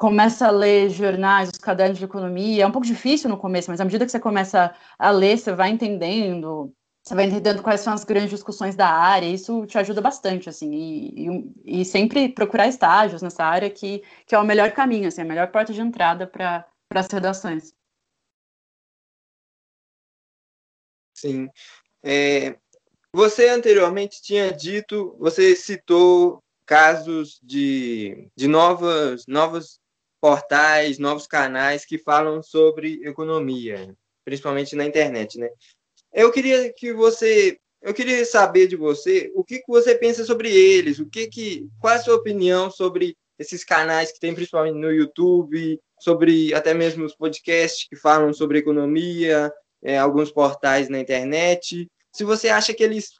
começa 0.00 0.46
a 0.46 0.50
ler 0.50 0.88
jornais, 0.88 1.50
os 1.50 1.58
cadernos 1.58 1.98
de 1.98 2.06
economia, 2.06 2.62
é 2.62 2.66
um 2.66 2.72
pouco 2.72 2.86
difícil 2.86 3.28
no 3.28 3.36
começo, 3.36 3.70
mas 3.70 3.82
à 3.82 3.84
medida 3.84 4.06
que 4.06 4.10
você 4.10 4.18
começa 4.18 4.74
a 4.98 5.10
ler, 5.10 5.36
você 5.36 5.52
vai 5.52 5.68
entendendo, 5.68 6.74
você 7.02 7.14
vai 7.14 7.26
entendendo 7.26 7.62
quais 7.62 7.82
são 7.82 7.92
as 7.92 8.02
grandes 8.02 8.30
discussões 8.30 8.74
da 8.74 8.88
área, 8.88 9.26
isso 9.26 9.66
te 9.66 9.76
ajuda 9.76 10.00
bastante, 10.00 10.48
assim, 10.48 10.72
e, 10.72 11.28
e, 11.66 11.80
e 11.82 11.84
sempre 11.84 12.30
procurar 12.30 12.66
estágios 12.66 13.20
nessa 13.20 13.44
área 13.44 13.68
que, 13.68 14.02
que 14.26 14.34
é 14.34 14.38
o 14.38 14.44
melhor 14.44 14.72
caminho, 14.72 15.06
assim, 15.06 15.20
a 15.20 15.24
melhor 15.26 15.48
porta 15.48 15.70
de 15.70 15.82
entrada 15.82 16.26
para 16.26 16.66
as 16.94 17.06
redações. 17.08 17.74
Sim. 21.12 21.46
É, 22.02 22.56
você 23.12 23.50
anteriormente 23.50 24.22
tinha 24.22 24.50
dito, 24.50 25.14
você 25.18 25.54
citou 25.54 26.42
casos 26.64 27.38
de, 27.42 28.30
de 28.34 28.48
novas, 28.48 29.26
novas 29.26 29.78
portais, 30.20 30.98
novos 30.98 31.26
canais 31.26 31.85
que 31.85 31.98
falam 31.98 32.42
sobre 32.42 33.00
economia, 33.04 33.94
principalmente 34.24 34.76
na 34.76 34.85
internet, 34.85 35.38
né? 35.38 35.48
Eu 36.12 36.30
queria 36.30 36.72
que 36.72 36.92
você, 36.92 37.59
eu 37.80 37.94
queria 37.94 38.24
saber 38.24 38.66
de 38.66 38.76
você 38.76 39.30
o 39.35 39.44
que, 39.44 39.59
que 39.59 39.68
você 39.68 39.94
pensa 39.94 40.24
sobre 40.24 40.50
eles, 40.50 40.98
o 40.98 41.06
que 41.06 41.26
que, 41.28 41.68
qual 41.80 41.94
é 41.94 41.96
a 41.96 42.00
sua 42.00 42.16
opinião 42.16 42.70
sobre 42.70 43.16
esses 43.38 43.64
canais 43.64 44.12
que 44.12 44.20
tem 44.20 44.35
principalmente 44.35 44.76
no 44.76 44.92
YouTube, 44.92 45.80
sobre 45.98 46.52
até 46.52 46.74
mesmo 46.74 47.04
os 47.04 47.14
podcasts 47.14 47.88
que 47.88 47.96
falam 47.96 48.33
sobre 48.35 48.59
economia, 48.59 49.50
é, 49.83 49.98
alguns 49.98 50.30
portais 50.30 50.88
na 50.88 50.98
internet. 50.98 51.88
Se 52.12 52.24
você 52.24 52.48
acha 52.48 52.74
que 52.74 52.83
eles 52.83 53.19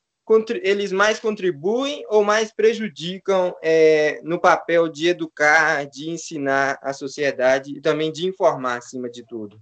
eles 0.63 0.93
mais 0.93 1.19
contribuem 1.19 2.05
ou 2.09 2.23
mais 2.23 2.53
prejudicam 2.53 3.55
é, 3.63 4.21
no 4.23 4.41
papel 4.41 4.89
de 4.89 5.09
educar, 5.09 5.85
de 5.87 6.11
ensinar 6.11 6.79
a 6.83 6.93
sociedade 6.93 7.77
e 7.77 7.81
também 7.81 8.13
de 8.13 8.27
informar 8.27 8.79
acima 8.79 9.11
de 9.11 9.25
tudo? 9.25 9.61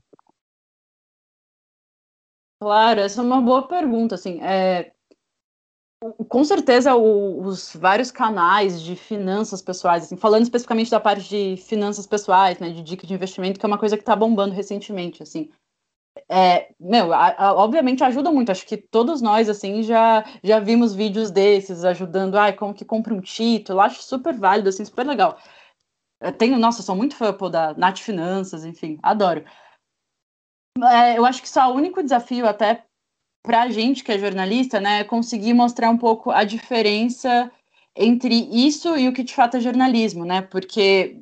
Claro, 2.60 3.00
essa 3.00 3.20
é 3.20 3.24
uma 3.24 3.40
boa 3.40 3.66
pergunta. 3.66 4.14
Assim, 4.14 4.42
é, 4.42 4.92
com 6.28 6.44
certeza 6.44 6.94
o, 6.94 7.40
os 7.40 7.74
vários 7.74 8.10
canais 8.10 8.82
de 8.82 8.94
finanças 8.94 9.62
pessoais, 9.62 10.04
assim, 10.04 10.16
falando 10.16 10.42
especificamente 10.42 10.90
da 10.90 11.00
parte 11.00 11.28
de 11.28 11.62
finanças 11.62 12.06
pessoais, 12.06 12.58
né, 12.58 12.70
de 12.70 12.82
dica 12.82 13.06
de 13.06 13.14
investimento, 13.14 13.58
que 13.58 13.64
é 13.64 13.68
uma 13.68 13.78
coisa 13.78 13.96
que 13.96 14.02
está 14.02 14.14
bombando 14.14 14.54
recentemente, 14.54 15.22
assim 15.22 15.50
é, 16.28 16.68
meu, 16.80 17.12
a, 17.12 17.34
a, 17.36 17.54
obviamente 17.54 18.04
ajuda 18.04 18.30
muito. 18.30 18.50
Acho 18.50 18.66
que 18.66 18.76
todos 18.76 19.20
nós, 19.20 19.48
assim, 19.48 19.82
já, 19.82 20.24
já 20.42 20.58
vimos 20.60 20.94
vídeos 20.94 21.30
desses 21.30 21.84
ajudando, 21.84 22.36
ai, 22.36 22.52
como 22.52 22.74
que 22.74 22.84
compra 22.84 23.14
um 23.14 23.20
título. 23.20 23.80
Acho 23.80 24.02
super 24.02 24.34
válido, 24.34 24.68
assim, 24.68 24.84
super 24.84 25.06
legal. 25.06 25.38
Eu 26.20 26.32
tenho, 26.32 26.58
nossa, 26.58 26.82
sou 26.82 26.96
muito 26.96 27.14
fã 27.16 27.32
pô, 27.32 27.48
da 27.48 27.74
Nath 27.74 27.98
Finanças, 27.98 28.64
enfim, 28.64 28.98
adoro. 29.02 29.44
É, 30.82 31.18
eu 31.18 31.24
acho 31.24 31.42
que 31.42 31.48
só 31.48 31.70
o 31.70 31.74
único 31.74 32.02
desafio, 32.02 32.46
até 32.46 32.84
pra 33.42 33.68
gente 33.68 34.04
que 34.04 34.12
é 34.12 34.18
jornalista, 34.18 34.80
né, 34.80 35.00
é 35.00 35.04
conseguir 35.04 35.54
mostrar 35.54 35.90
um 35.90 35.98
pouco 35.98 36.30
a 36.30 36.44
diferença 36.44 37.50
entre 37.96 38.34
isso 38.34 38.96
e 38.96 39.08
o 39.08 39.12
que 39.12 39.22
de 39.22 39.34
fato 39.34 39.56
é 39.56 39.60
jornalismo, 39.60 40.24
né? 40.24 40.42
Porque 40.42 41.20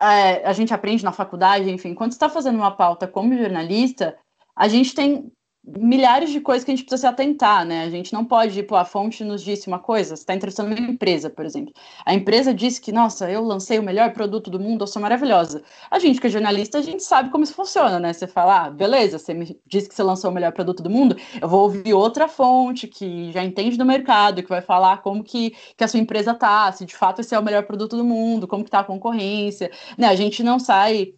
é, 0.00 0.46
a 0.46 0.52
gente 0.52 0.72
aprende 0.72 1.04
na 1.04 1.12
faculdade, 1.12 1.70
enfim, 1.70 1.94
quando 1.94 2.12
está 2.12 2.28
fazendo 2.28 2.56
uma 2.56 2.70
pauta 2.70 3.08
como 3.08 3.36
jornalista, 3.36 4.16
a 4.54 4.68
gente 4.68 4.94
tem 4.94 5.30
milhares 5.76 6.30
de 6.30 6.40
coisas 6.40 6.64
que 6.64 6.70
a 6.70 6.74
gente 6.74 6.84
precisa 6.84 7.00
se 7.02 7.06
atentar, 7.06 7.64
né? 7.64 7.84
A 7.84 7.90
gente 7.90 8.12
não 8.12 8.24
pode, 8.24 8.62
pô, 8.62 8.76
a 8.76 8.84
fonte 8.84 9.24
nos 9.24 9.42
disse 9.42 9.68
uma 9.68 9.78
coisa, 9.78 10.16
você 10.16 10.22
está 10.22 10.34
entrevistando 10.34 10.74
uma 10.74 10.90
empresa, 10.90 11.28
por 11.28 11.44
exemplo. 11.44 11.72
A 12.04 12.14
empresa 12.14 12.54
disse 12.54 12.80
que, 12.80 12.92
nossa, 12.92 13.30
eu 13.30 13.42
lancei 13.42 13.78
o 13.78 13.82
melhor 13.82 14.12
produto 14.12 14.50
do 14.50 14.58
mundo, 14.58 14.82
eu 14.82 14.86
sou 14.86 15.02
maravilhosa. 15.02 15.62
A 15.90 15.98
gente 15.98 16.20
que 16.20 16.26
é 16.26 16.30
jornalista, 16.30 16.78
a 16.78 16.82
gente 16.82 17.02
sabe 17.02 17.30
como 17.30 17.44
isso 17.44 17.54
funciona, 17.54 18.00
né? 18.00 18.12
Você 18.12 18.26
fala, 18.26 18.66
ah, 18.66 18.70
beleza, 18.70 19.18
você 19.18 19.34
me 19.34 19.58
disse 19.66 19.88
que 19.88 19.94
você 19.94 20.02
lançou 20.02 20.30
o 20.30 20.34
melhor 20.34 20.52
produto 20.52 20.82
do 20.82 20.90
mundo, 20.90 21.16
eu 21.40 21.48
vou 21.48 21.62
ouvir 21.62 21.92
outra 21.92 22.28
fonte 22.28 22.86
que 22.86 23.30
já 23.32 23.44
entende 23.44 23.76
do 23.76 23.84
mercado, 23.84 24.42
que 24.42 24.48
vai 24.48 24.62
falar 24.62 25.02
como 25.02 25.22
que, 25.22 25.54
que 25.76 25.84
a 25.84 25.88
sua 25.88 26.00
empresa 26.00 26.34
tá, 26.34 26.70
se 26.72 26.84
de 26.86 26.96
fato 26.96 27.20
esse 27.20 27.34
é 27.34 27.38
o 27.38 27.42
melhor 27.44 27.64
produto 27.64 27.96
do 27.96 28.04
mundo, 28.04 28.46
como 28.46 28.64
que 28.64 28.70
tá 28.70 28.80
a 28.80 28.84
concorrência, 28.84 29.70
né? 29.96 30.06
A 30.06 30.14
gente 30.14 30.42
não 30.42 30.58
sai 30.58 31.12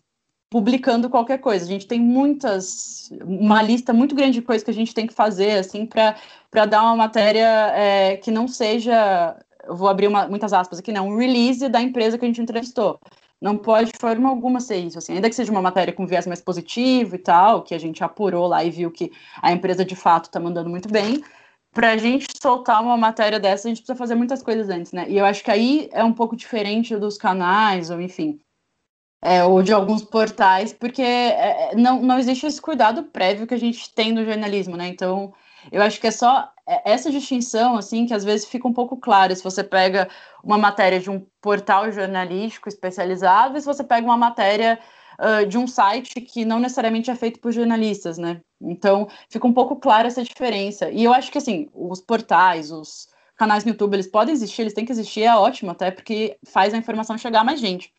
publicando 0.50 1.08
qualquer 1.08 1.38
coisa. 1.38 1.64
A 1.64 1.68
gente 1.68 1.86
tem 1.86 2.00
muitas, 2.00 3.10
uma 3.22 3.62
lista 3.62 3.92
muito 3.92 4.14
grande 4.14 4.32
de 4.32 4.42
coisas 4.42 4.64
que 4.64 4.70
a 4.70 4.74
gente 4.74 4.92
tem 4.92 5.06
que 5.06 5.14
fazer, 5.14 5.52
assim, 5.52 5.86
para 5.86 6.66
dar 6.66 6.82
uma 6.82 6.96
matéria 6.96 7.72
é, 7.74 8.16
que 8.16 8.30
não 8.32 8.48
seja, 8.48 9.36
vou 9.68 9.88
abrir 9.88 10.08
uma, 10.08 10.26
muitas 10.26 10.52
aspas 10.52 10.80
aqui, 10.80 10.92
não, 10.92 11.08
né, 11.08 11.12
um 11.12 11.16
release 11.16 11.68
da 11.68 11.80
empresa 11.80 12.18
que 12.18 12.24
a 12.24 12.28
gente 12.28 12.42
entrevistou. 12.42 12.98
Não 13.40 13.56
pode 13.56 13.92
de 13.92 13.98
forma 13.98 14.28
alguma 14.28 14.60
ser 14.60 14.78
isso, 14.78 14.98
assim, 14.98 15.14
ainda 15.14 15.28
que 15.30 15.34
seja 15.34 15.52
uma 15.52 15.62
matéria 15.62 15.94
com 15.94 16.06
viés 16.06 16.26
mais 16.26 16.42
positivo 16.42 17.14
e 17.14 17.18
tal, 17.18 17.62
que 17.62 17.74
a 17.74 17.78
gente 17.78 18.04
apurou 18.04 18.46
lá 18.48 18.62
e 18.64 18.70
viu 18.70 18.90
que 18.90 19.10
a 19.40 19.52
empresa 19.52 19.84
de 19.84 19.96
fato 19.96 20.24
está 20.24 20.38
mandando 20.40 20.68
muito 20.68 20.90
bem, 20.90 21.22
para 21.72 21.92
a 21.92 21.96
gente 21.96 22.26
soltar 22.42 22.82
uma 22.82 22.96
matéria 22.96 23.38
dessa, 23.38 23.68
a 23.68 23.70
gente 23.70 23.78
precisa 23.78 23.96
fazer 23.96 24.16
muitas 24.16 24.42
coisas 24.42 24.68
antes, 24.68 24.92
né? 24.92 25.06
E 25.08 25.16
eu 25.16 25.24
acho 25.24 25.42
que 25.44 25.50
aí 25.50 25.88
é 25.92 26.02
um 26.04 26.12
pouco 26.12 26.36
diferente 26.36 26.96
dos 26.96 27.16
canais, 27.16 27.90
ou 27.90 28.00
enfim, 28.00 28.40
é, 29.22 29.44
ou 29.44 29.62
de 29.62 29.72
alguns 29.72 30.02
portais, 30.02 30.72
porque 30.72 31.02
é, 31.02 31.72
é, 31.72 31.76
não, 31.76 32.00
não 32.00 32.18
existe 32.18 32.46
esse 32.46 32.60
cuidado 32.60 33.04
prévio 33.04 33.46
que 33.46 33.54
a 33.54 33.58
gente 33.58 33.92
tem 33.94 34.12
no 34.12 34.24
jornalismo, 34.24 34.76
né? 34.76 34.88
Então, 34.88 35.32
eu 35.70 35.82
acho 35.82 36.00
que 36.00 36.06
é 36.06 36.10
só 36.10 36.50
é, 36.66 36.92
essa 36.92 37.10
distinção, 37.10 37.76
assim, 37.76 38.06
que 38.06 38.14
às 38.14 38.24
vezes 38.24 38.48
fica 38.48 38.66
um 38.66 38.72
pouco 38.72 38.96
clara 38.96 39.34
se 39.34 39.44
você 39.44 39.62
pega 39.62 40.08
uma 40.42 40.56
matéria 40.56 40.98
de 40.98 41.10
um 41.10 41.24
portal 41.40 41.90
jornalístico 41.92 42.68
especializado 42.68 43.58
e 43.58 43.60
se 43.60 43.66
você 43.66 43.84
pega 43.84 44.06
uma 44.06 44.16
matéria 44.16 44.78
uh, 45.18 45.46
de 45.46 45.58
um 45.58 45.66
site 45.66 46.20
que 46.20 46.44
não 46.44 46.58
necessariamente 46.58 47.10
é 47.10 47.14
feito 47.14 47.40
por 47.40 47.52
jornalistas, 47.52 48.16
né? 48.16 48.40
Então, 48.60 49.08
fica 49.28 49.46
um 49.46 49.52
pouco 49.52 49.76
clara 49.76 50.08
essa 50.08 50.24
diferença. 50.24 50.90
E 50.90 51.04
eu 51.04 51.12
acho 51.12 51.30
que, 51.30 51.38
assim, 51.38 51.68
os 51.74 52.00
portais, 52.00 52.70
os 52.70 53.08
canais 53.36 53.64
no 53.64 53.70
YouTube, 53.70 53.94
eles 53.94 54.06
podem 54.06 54.32
existir, 54.34 54.62
eles 54.62 54.74
têm 54.74 54.84
que 54.84 54.92
existir, 54.92 55.24
é 55.24 55.34
ótimo 55.34 55.70
até, 55.72 55.90
porque 55.90 56.38
faz 56.46 56.72
a 56.74 56.78
informação 56.78 57.18
chegar 57.18 57.40
a 57.40 57.44
mais 57.44 57.60
gente 57.60 57.92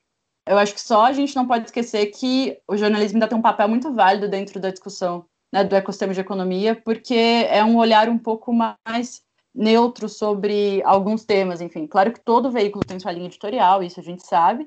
eu 0.48 0.58
acho 0.58 0.74
que 0.74 0.82
só 0.82 1.06
a 1.06 1.14
gente 1.14 1.36
não 1.36 1.48
pode 1.48 1.66
esquecer 1.66 2.08
que 2.08 2.58
o 2.68 2.76
jornalismo 2.76 3.18
ainda 3.18 3.28
tem 3.28 3.38
um 3.38 3.42
papel 3.42 3.68
muito 3.68 3.94
válido 3.94 4.28
dentro 4.28 4.60
da 4.60 4.72
discussão 4.72 5.26
né, 5.52 5.64
do 5.64 5.76
ecossistema 5.76 6.14
de 6.14 6.22
economia, 6.22 6.76
porque 6.76 7.46
é 7.50 7.64
um 7.64 7.78
olhar 7.78 8.10
um 8.10 8.18
pouco 8.18 8.54
mais 8.54 9.22
neutro 9.54 10.08
sobre 10.08 10.82
alguns 10.86 11.26
temas, 11.26 11.60
enfim. 11.62 11.86
Claro 11.86 12.14
que 12.14 12.20
todo 12.20 12.52
veículo 12.52 12.86
tem 12.86 13.00
sua 13.00 13.12
linha 13.12 13.28
editorial, 13.28 13.84
isso 13.84 14.00
a 14.00 14.04
gente 14.04 14.26
sabe, 14.26 14.66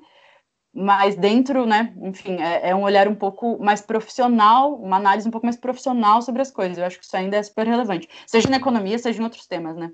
mas 0.74 1.16
dentro, 1.16 1.64
né, 1.64 1.94
enfim, 2.02 2.37
é, 2.40 2.70
é, 2.70 2.74
um 2.74 2.82
olhar 2.82 3.08
um 3.08 3.14
pouco 3.14 3.58
mais 3.62 3.80
profissional, 3.80 4.74
uma 4.74 4.96
análise 4.96 5.26
um 5.26 5.30
pouco 5.30 5.46
mais 5.46 5.56
profissional 5.56 6.20
sobre 6.20 6.42
as 6.42 6.50
coisas. 6.50 6.76
Eu 6.76 6.84
acho 6.84 6.98
que 6.98 7.04
isso 7.04 7.16
ainda 7.16 7.37
é 7.37 7.42
super 7.42 7.66
relevante, 7.66 8.08
seja 8.26 8.50
na 8.50 8.56
economia, 8.56 8.98
seja 8.98 9.20
em 9.20 9.24
outros 9.24 9.46
temas, 9.46 9.76
né? 9.76 9.90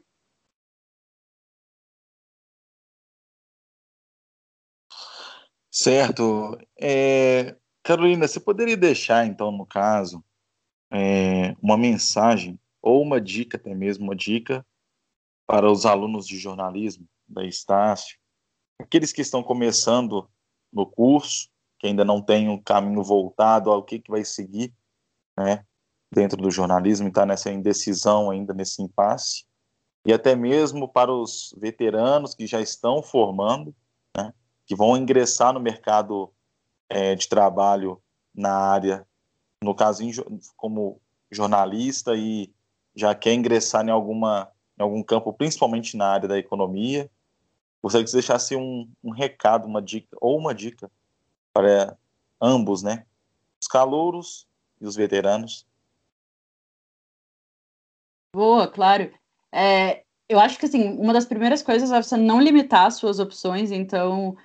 Certo. 5.82 6.58
É, 6.78 7.56
Carolina, 7.82 8.28
você 8.28 8.38
poderia 8.38 8.76
deixar, 8.76 9.24
então, 9.24 9.50
no 9.50 9.64
caso, 9.64 10.22
é, 10.92 11.56
uma 11.62 11.78
mensagem 11.78 12.60
ou 12.82 13.00
uma 13.00 13.18
dica, 13.18 13.56
até 13.56 13.74
mesmo 13.74 14.04
uma 14.04 14.14
dica, 14.14 14.64
para 15.46 15.70
os 15.70 15.86
alunos 15.86 16.26
de 16.26 16.36
jornalismo 16.36 17.08
da 17.26 17.46
Estácio, 17.46 18.18
aqueles 18.78 19.10
que 19.10 19.22
estão 19.22 19.42
começando 19.42 20.28
no 20.70 20.84
curso, 20.84 21.48
que 21.78 21.86
ainda 21.86 22.04
não 22.04 22.20
têm 22.20 22.50
um 22.50 22.62
caminho 22.62 23.02
voltado 23.02 23.70
ao 23.70 23.82
que, 23.82 24.00
que 24.00 24.10
vai 24.10 24.22
seguir 24.22 24.74
né, 25.34 25.64
dentro 26.12 26.36
do 26.36 26.50
jornalismo, 26.50 27.06
e 27.06 27.08
está 27.08 27.24
nessa 27.24 27.50
indecisão 27.50 28.30
ainda, 28.30 28.52
nesse 28.52 28.82
impasse, 28.82 29.46
e 30.04 30.12
até 30.12 30.36
mesmo 30.36 30.86
para 30.86 31.10
os 31.10 31.54
veteranos 31.58 32.34
que 32.34 32.46
já 32.46 32.60
estão 32.60 33.02
formando, 33.02 33.74
que 34.70 34.76
vão 34.76 34.96
ingressar 34.96 35.52
no 35.52 35.58
mercado 35.58 36.32
é, 36.88 37.16
de 37.16 37.28
trabalho 37.28 38.00
na 38.32 38.54
área, 38.54 39.04
no 39.60 39.74
caso 39.74 40.04
como 40.56 41.00
jornalista 41.28 42.14
e 42.14 42.54
já 42.94 43.12
quer 43.12 43.34
ingressar 43.34 43.84
em 43.84 43.90
alguma 43.90 44.48
em 44.78 44.82
algum 44.84 45.02
campo, 45.02 45.32
principalmente 45.32 45.96
na 45.96 46.06
área 46.06 46.28
da 46.28 46.38
economia. 46.38 47.10
Gostaria 47.82 48.04
que 48.04 48.12
você 48.12 48.18
deixasse 48.18 48.54
um, 48.54 48.88
um 49.02 49.10
recado, 49.10 49.66
uma 49.66 49.82
dica 49.82 50.16
ou 50.20 50.38
uma 50.38 50.54
dica 50.54 50.88
para 51.52 51.98
ambos, 52.40 52.80
né? 52.80 53.04
Os 53.60 53.66
calouros 53.66 54.46
e 54.80 54.86
os 54.86 54.94
veteranos. 54.94 55.66
Boa, 58.32 58.68
claro. 58.68 59.12
É, 59.50 60.04
eu 60.28 60.38
acho 60.38 60.60
que 60.60 60.66
assim, 60.66 60.96
uma 60.96 61.12
das 61.12 61.26
primeiras 61.26 61.60
coisas 61.60 61.90
é 61.90 62.00
você 62.00 62.16
não 62.16 62.40
limitar 62.40 62.86
as 62.86 62.94
suas 62.94 63.18
opções, 63.18 63.72
então 63.72 64.36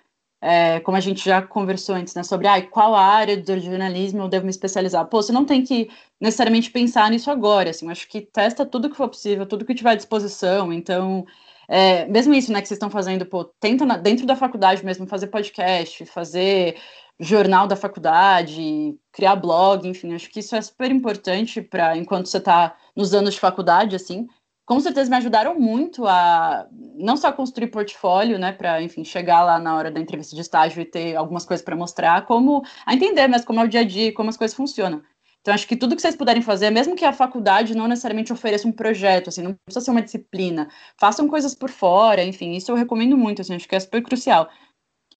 é, 0.45 0.79
como 0.81 0.95
a 0.95 0.99
gente 0.99 1.25
já 1.25 1.41
conversou 1.41 1.95
antes, 1.95 2.13
né, 2.13 2.21
sobre 2.21 2.47
ah, 2.47 2.61
qual 2.61 2.93
área 2.93 3.35
do 3.35 3.59
jornalismo 3.59 4.21
eu 4.21 4.27
devo 4.27 4.45
me 4.45 4.51
especializar. 4.51 5.03
Pô, 5.07 5.19
você 5.19 5.31
não 5.31 5.43
tem 5.43 5.63
que 5.63 5.89
necessariamente 6.21 6.69
pensar 6.69 7.09
nisso 7.09 7.31
agora, 7.31 7.71
assim, 7.71 7.89
acho 7.89 8.07
que 8.07 8.21
testa 8.21 8.63
tudo 8.63 8.87
que 8.87 8.95
for 8.95 9.09
possível, 9.09 9.47
tudo 9.47 9.65
que 9.65 9.73
tiver 9.73 9.89
à 9.91 9.95
disposição, 9.95 10.71
então, 10.71 11.25
é, 11.67 12.05
mesmo 12.05 12.31
isso, 12.35 12.51
né, 12.53 12.61
que 12.61 12.67
vocês 12.67 12.77
estão 12.77 12.91
fazendo, 12.91 13.25
pô, 13.25 13.45
tenta 13.59 13.85
na, 13.87 13.97
dentro 13.97 14.27
da 14.27 14.35
faculdade 14.35 14.85
mesmo 14.85 15.07
fazer 15.07 15.27
podcast, 15.27 16.05
fazer 16.05 16.77
jornal 17.19 17.65
da 17.65 17.75
faculdade, 17.75 18.95
criar 19.11 19.35
blog, 19.37 19.87
enfim, 19.87 20.13
acho 20.13 20.29
que 20.29 20.41
isso 20.41 20.55
é 20.55 20.61
super 20.61 20.91
importante 20.91 21.59
para 21.59 21.97
enquanto 21.97 22.27
você 22.27 22.37
está 22.37 22.77
nos 22.95 23.15
anos 23.15 23.33
de 23.33 23.39
faculdade, 23.39 23.95
assim, 23.95 24.27
com 24.65 24.79
certeza 24.79 25.09
me 25.09 25.17
ajudaram 25.17 25.59
muito 25.59 26.05
a 26.07 26.67
não 26.95 27.15
só 27.15 27.31
construir 27.31 27.67
portfólio, 27.67 28.39
né, 28.39 28.51
para 28.51 28.81
enfim 28.81 29.03
chegar 29.03 29.43
lá 29.43 29.59
na 29.59 29.75
hora 29.75 29.91
da 29.91 29.99
entrevista 29.99 30.35
de 30.35 30.41
estágio 30.41 30.81
e 30.81 30.85
ter 30.85 31.15
algumas 31.15 31.45
coisas 31.45 31.63
para 31.63 31.75
mostrar, 31.75 32.25
como 32.25 32.63
a 32.85 32.93
entender 32.93 33.27
mas 33.27 33.45
como 33.45 33.59
é 33.59 33.63
o 33.63 33.67
dia 33.67 33.81
a 33.81 33.83
dia, 33.83 34.13
como 34.13 34.29
as 34.29 34.37
coisas 34.37 34.55
funcionam. 34.55 35.01
Então 35.41 35.53
acho 35.53 35.67
que 35.67 35.75
tudo 35.75 35.95
que 35.95 36.01
vocês 36.01 36.15
puderem 36.15 36.41
fazer, 36.41 36.71
mesmo 36.71 36.95
que 36.95 37.05
a 37.05 37.13
faculdade 37.13 37.77
não 37.77 37.87
necessariamente 37.87 38.33
ofereça 38.33 38.67
um 38.67 38.71
projeto, 38.71 39.27
assim, 39.27 39.43
não 39.43 39.53
precisa 39.63 39.85
ser 39.85 39.91
uma 39.91 40.01
disciplina, 40.01 40.67
façam 40.99 41.27
coisas 41.27 41.53
por 41.53 41.69
fora, 41.69 42.23
enfim, 42.23 42.53
isso 42.53 42.71
eu 42.71 42.75
recomendo 42.75 43.15
muito, 43.15 43.43
assim, 43.43 43.53
acho 43.53 43.67
que 43.67 43.75
é 43.75 43.79
super 43.79 44.01
crucial. 44.01 44.49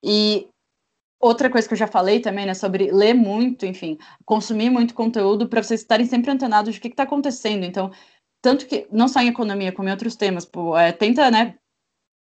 E 0.04 0.48
outra 1.20 1.48
coisa 1.48 1.68
que 1.68 1.76
eu 1.76 1.78
já 1.78 1.86
falei 1.86 2.20
também, 2.20 2.46
né, 2.46 2.56
sobre 2.56 2.92
ler 2.92 3.14
muito, 3.14 3.68
enfim, 3.68 4.00
consumir 4.26 4.72
muito 4.72 4.96
conteúdo 4.96 5.48
para 5.48 5.62
vocês 5.62 5.82
estarem 5.82 6.08
sempre 6.08 6.32
antenados 6.32 6.74
de 6.74 6.80
o 6.80 6.82
que 6.82 6.88
está 6.88 7.04
acontecendo. 7.04 7.64
Então, 7.64 7.92
tanto 8.46 8.68
que, 8.68 8.88
não 8.92 9.08
só 9.08 9.22
em 9.22 9.30
economia, 9.30 9.72
como 9.72 9.90
em 9.90 9.92
outros 9.92 10.16
temas, 10.16 10.46
pô, 10.46 10.78
é, 10.78 10.92
tenta, 10.92 11.32
né, 11.32 11.56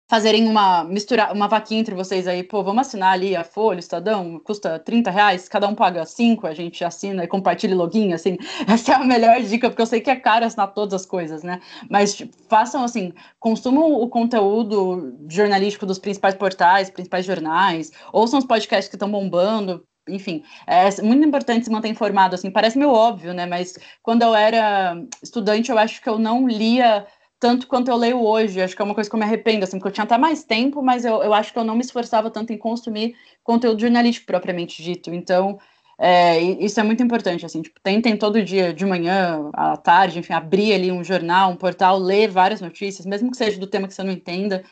fazerem 0.09 0.47
uma 0.47 0.85
misturar 0.85 1.33
uma 1.33 1.49
vaquinha 1.49 1.81
entre 1.81 1.93
vocês 1.93 2.29
aí, 2.29 2.43
pô, 2.43 2.63
vamos 2.63 2.87
assinar 2.87 3.11
ali 3.11 3.35
a 3.35 3.43
Folha, 3.43 3.75
o 3.75 3.79
Estadão, 3.79 4.39
custa 4.39 4.79
30 4.79 5.11
reais, 5.11 5.49
cada 5.49 5.67
um 5.67 5.75
paga 5.75 6.05
5, 6.05 6.47
a 6.47 6.53
gente 6.53 6.81
assina 6.81 7.25
e 7.25 7.27
compartilha 7.27 7.75
login, 7.75 8.13
assim, 8.13 8.37
essa 8.65 8.93
é 8.93 8.95
a 8.95 9.03
melhor 9.03 9.41
dica, 9.41 9.69
porque 9.69 9.81
eu 9.81 9.85
sei 9.85 9.99
que 9.99 10.09
é 10.09 10.15
caro 10.15 10.45
assinar 10.45 10.73
todas 10.73 10.93
as 10.93 11.05
coisas, 11.05 11.43
né, 11.43 11.59
mas 11.89 12.15
tipo, 12.15 12.33
façam, 12.47 12.85
assim, 12.85 13.11
consumam 13.37 13.91
o 13.91 14.07
conteúdo 14.07 15.17
jornalístico 15.29 15.85
dos 15.85 15.99
principais 15.99 16.35
portais, 16.35 16.89
principais 16.89 17.25
jornais, 17.25 17.91
ouçam 18.13 18.39
os 18.39 18.45
podcasts 18.45 18.87
que 18.87 18.95
estão 18.95 19.11
bombando, 19.11 19.83
enfim, 20.07 20.43
é 20.67 21.01
muito 21.01 21.25
importante 21.25 21.65
se 21.65 21.71
manter 21.71 21.89
informado, 21.89 22.35
assim, 22.35 22.51
parece 22.51 22.77
meio 22.77 22.91
óbvio, 22.91 23.33
né, 23.33 23.45
mas 23.45 23.77
quando 24.01 24.21
eu 24.21 24.35
era 24.35 24.95
estudante, 25.21 25.71
eu 25.71 25.77
acho 25.77 26.01
que 26.01 26.09
eu 26.09 26.19
não 26.19 26.47
lia 26.47 27.05
tanto 27.43 27.67
quanto 27.67 27.89
eu 27.89 27.97
leio 27.97 28.21
hoje. 28.23 28.61
Acho 28.61 28.73
que 28.73 28.81
é 28.81 28.85
uma 28.85 28.95
coisa 28.95 29.09
que 29.09 29.15
eu 29.15 29.19
me 29.19 29.25
arrependo, 29.25 29.65
assim, 29.65 29.77
porque 29.77 29.89
eu 29.89 29.91
tinha 29.91 30.05
até 30.05 30.17
mais 30.17 30.45
tempo, 30.45 30.81
mas 30.81 31.03
eu, 31.03 31.21
eu 31.21 31.33
acho 31.33 31.51
que 31.51 31.59
eu 31.59 31.63
não 31.65 31.75
me 31.75 31.81
esforçava 31.81 32.31
tanto 32.31 32.53
em 32.53 32.57
consumir 32.57 33.15
conteúdo 33.43 33.81
jornalístico 33.81 34.27
propriamente 34.27 34.81
dito. 34.81 35.13
Então, 35.13 35.59
é, 35.99 36.39
isso 36.41 36.79
é 36.79 36.83
muito 36.83 37.03
importante, 37.03 37.45
assim, 37.45 37.61
tipo, 37.61 37.81
tentem 37.81 38.15
todo 38.15 38.41
dia, 38.41 38.73
de 38.73 38.85
manhã, 38.85 39.49
à 39.53 39.75
tarde, 39.75 40.19
enfim, 40.19 40.31
abrir 40.31 40.73
ali 40.73 40.89
um 40.89 41.03
jornal, 41.03 41.51
um 41.51 41.57
portal, 41.57 41.97
ler 41.99 42.29
várias 42.29 42.61
notícias, 42.61 43.05
mesmo 43.05 43.29
que 43.29 43.35
seja 43.35 43.59
do 43.59 43.67
tema 43.67 43.89
que 43.89 43.93
você 43.93 44.03
não 44.03 44.11
entenda, 44.11 44.63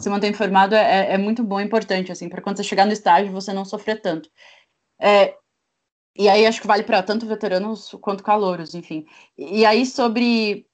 se 0.00 0.08
manter 0.08 0.28
informado 0.28 0.74
é, 0.74 1.10
é, 1.10 1.14
é 1.14 1.18
muito 1.18 1.42
bom, 1.42 1.60
é 1.60 1.64
importante, 1.64 2.12
assim, 2.12 2.28
para 2.28 2.40
quando 2.40 2.56
você 2.56 2.64
chegar 2.64 2.86
no 2.86 2.92
estágio 2.92 3.32
você 3.32 3.52
não 3.52 3.64
sofrer 3.64 4.00
tanto. 4.00 4.30
É, 5.00 5.36
e 6.16 6.28
aí 6.28 6.46
acho 6.46 6.60
que 6.60 6.66
vale 6.66 6.82
para 6.82 7.02
tanto 7.02 7.26
veteranos 7.26 7.90
quanto 8.00 8.22
calouros, 8.22 8.74
enfim. 8.74 9.06
E 9.38 9.64
aí 9.64 9.86
sobre 9.86 10.66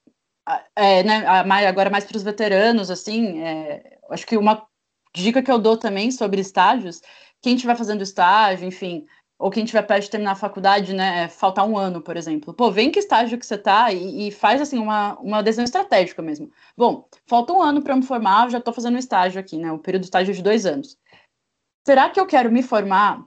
é, 0.75 1.03
né, 1.03 1.25
agora 1.67 1.89
mais 1.89 2.05
para 2.05 2.17
os 2.17 2.23
veteranos, 2.23 2.89
assim, 2.89 3.41
é, 3.41 3.99
acho 4.09 4.25
que 4.25 4.37
uma 4.37 4.65
dica 5.13 5.41
que 5.41 5.51
eu 5.51 5.59
dou 5.59 5.77
também 5.77 6.11
sobre 6.11 6.41
estágios, 6.41 7.01
quem 7.41 7.55
estiver 7.55 7.75
fazendo 7.75 8.01
estágio, 8.01 8.67
enfim, 8.67 9.05
ou 9.39 9.51
quem 9.51 9.65
tiver 9.65 9.83
perto 9.83 10.03
de 10.03 10.09
terminar 10.09 10.31
a 10.31 10.35
faculdade, 10.35 10.93
né, 10.93 11.23
é 11.23 11.27
faltar 11.27 11.67
um 11.67 11.77
ano, 11.77 12.01
por 12.01 12.17
exemplo. 12.17 12.53
Pô, 12.53 12.71
vem 12.71 12.91
que 12.91 12.99
estágio 12.99 13.37
que 13.37 13.45
você 13.45 13.57
tá 13.57 13.91
e, 13.91 14.27
e 14.27 14.31
faz, 14.31 14.61
assim, 14.61 14.79
uma, 14.79 15.17
uma 15.19 15.43
decisão 15.43 15.65
estratégica 15.65 16.21
mesmo. 16.21 16.51
Bom, 16.75 17.07
falta 17.27 17.53
um 17.53 17.61
ano 17.61 17.81
para 17.81 17.95
me 17.95 18.03
formar, 18.03 18.49
já 18.49 18.57
estou 18.57 18.73
fazendo 18.73 18.95
um 18.95 18.99
estágio 18.99 19.39
aqui, 19.39 19.57
né, 19.57 19.71
o 19.71 19.79
período 19.79 20.03
de 20.03 20.07
estágio 20.07 20.31
é 20.31 20.35
de 20.35 20.43
dois 20.43 20.65
anos. 20.65 20.97
Será 21.85 22.09
que 22.09 22.19
eu 22.19 22.25
quero 22.25 22.51
me 22.51 22.63
formar 22.63 23.23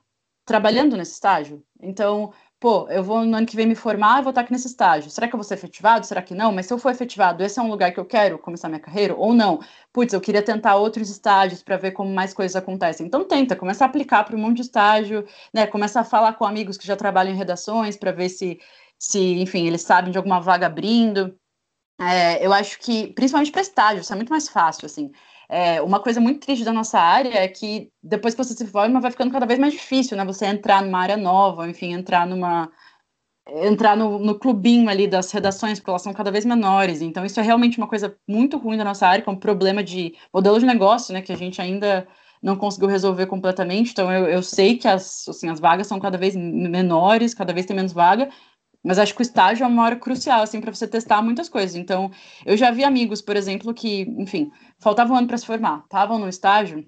trabalhando 0.51 0.97
nesse 0.97 1.13
estágio? 1.13 1.63
Então, 1.81 2.33
pô, 2.59 2.89
eu 2.91 3.05
vou 3.05 3.25
no 3.25 3.37
ano 3.37 3.47
que 3.47 3.55
vem 3.55 3.67
me 3.67 3.77
formar 3.77 4.19
e 4.19 4.23
vou 4.23 4.31
estar 4.31 4.41
aqui 4.41 4.51
nesse 4.53 4.67
estágio. 4.67 5.09
Será 5.09 5.29
que 5.29 5.35
eu 5.35 5.39
vou 5.39 5.45
ser 5.45 5.55
efetivado? 5.55 6.05
Será 6.05 6.21
que 6.21 6.35
não? 6.35 6.51
Mas 6.53 6.67
se 6.67 6.73
eu 6.73 6.79
for 6.79 6.91
efetivado, 6.91 7.45
esse 7.45 7.59
é 7.61 7.63
um 7.63 7.71
lugar 7.71 7.93
que 7.93 8.01
eu 8.01 8.05
quero 8.05 8.37
começar 8.39 8.69
minha 8.69 8.81
carreira 8.81 9.15
ou 9.15 9.33
não? 9.33 9.61
Putz, 9.93 10.13
eu 10.13 10.21
queria 10.21 10.43
tentar 10.43 10.75
outros 10.77 11.09
estágios 11.09 11.63
para 11.63 11.77
ver 11.77 11.93
como 11.93 12.13
mais 12.13 12.35
coisas 12.35 12.57
acontecem. 12.57 13.07
Então 13.07 13.25
tenta, 13.25 13.55
começa 13.55 13.85
a 13.85 13.87
aplicar 13.87 14.25
para 14.25 14.35
um 14.37 14.41
monte 14.41 14.57
de 14.57 14.63
estágio, 14.63 15.25
né? 15.55 15.67
Começa 15.69 16.01
a 16.01 16.05
falar 16.05 16.33
com 16.35 16.45
amigos 16.45 16.77
que 16.77 16.87
já 16.87 16.97
trabalham 16.97 17.33
em 17.33 17.37
redações 17.37 17.97
para 17.97 18.11
ver 18.11 18.29
se, 18.29 18.59
se, 18.99 19.41
enfim, 19.41 19.67
eles 19.69 19.83
sabem 19.83 20.11
de 20.11 20.19
alguma 20.19 20.41
vaga 20.41 20.67
abrindo. 20.67 21.39
É, 22.01 22.45
eu 22.45 22.53
acho 22.53 22.79
que, 22.81 23.09
principalmente 23.13 23.53
para 23.53 23.61
estágio, 23.61 24.01
isso 24.01 24.13
é 24.13 24.17
muito 24.17 24.31
mais 24.31 24.49
fácil, 24.49 24.87
assim. 24.87 25.13
É, 25.53 25.83
uma 25.83 25.99
coisa 26.01 26.21
muito 26.21 26.39
triste 26.47 26.65
da 26.65 26.73
nossa 26.73 26.97
área 27.01 27.35
é 27.35 27.49
que 27.49 27.91
depois 28.01 28.35
que 28.35 28.45
você 28.45 28.55
se 28.55 28.65
forma 28.69 29.01
vai 29.01 29.11
ficando 29.11 29.33
cada 29.33 29.47
vez 29.47 29.59
mais 29.59 29.73
difícil, 29.73 30.17
né? 30.17 30.25
Você 30.25 30.47
entrar 30.47 30.81
numa 30.81 31.01
área 31.01 31.17
nova, 31.17 31.69
enfim, 31.69 31.93
entrar 31.93 32.25
numa 32.25 32.71
entrar 33.49 33.97
no, 33.97 34.19
no 34.21 34.39
clubinho 34.39 34.89
ali 34.89 35.09
das 35.09 35.33
redações, 35.33 35.81
porque 35.81 35.91
elas 35.91 36.03
são 36.03 36.13
cada 36.13 36.31
vez 36.31 36.45
menores. 36.45 37.03
Então 37.03 37.25
isso 37.25 37.41
é 37.41 37.43
realmente 37.43 37.79
uma 37.79 37.89
coisa 37.89 38.17
muito 38.29 38.59
ruim 38.59 38.77
da 38.77 38.85
nossa 38.85 39.09
área, 39.09 39.23
que 39.25 39.29
é 39.29 39.33
um 39.33 39.37
problema 39.37 39.83
de 39.83 40.15
modelo 40.33 40.61
de 40.61 40.67
negócio, 40.67 41.13
né? 41.13 41.21
Que 41.21 41.33
a 41.33 41.37
gente 41.37 41.61
ainda 41.61 42.07
não 42.41 42.57
conseguiu 42.57 42.89
resolver 42.89 43.27
completamente. 43.27 43.91
Então 43.91 44.13
eu, 44.13 44.27
eu 44.27 44.43
sei 44.45 44.79
que 44.79 44.87
as, 44.87 45.27
assim, 45.29 45.49
as 45.49 45.59
vagas 45.59 45.89
são 45.89 45.99
cada 45.99 46.17
vez 46.17 46.37
menores, 46.37 47.35
cada 47.35 47.53
vez 47.53 47.67
tem 47.67 47.75
menos 47.75 47.93
vaga, 47.93 48.31
mas 48.83 48.99
acho 48.99 49.15
que 49.15 49.21
o 49.21 49.23
estágio 49.23 49.65
é 49.65 49.67
uma 49.67 49.85
hora 49.85 49.97
crucial, 49.97 50.43
assim, 50.43 50.61
para 50.61 50.73
você 50.73 50.87
testar 50.87 51.23
muitas 51.23 51.49
coisas. 51.49 51.77
Então, 51.77 52.11
eu 52.47 52.57
já 52.57 52.71
vi 52.71 52.85
amigos, 52.85 53.21
por 53.21 53.37
exemplo, 53.37 53.75
que, 53.75 54.03
enfim, 54.19 54.51
faltava 54.79 55.13
um 55.13 55.17
ano 55.17 55.27
para 55.27 55.39
se 55.39 55.47
formar, 55.47 55.83
estavam 55.85 56.19
no 56.19 56.29
estágio, 56.29 56.87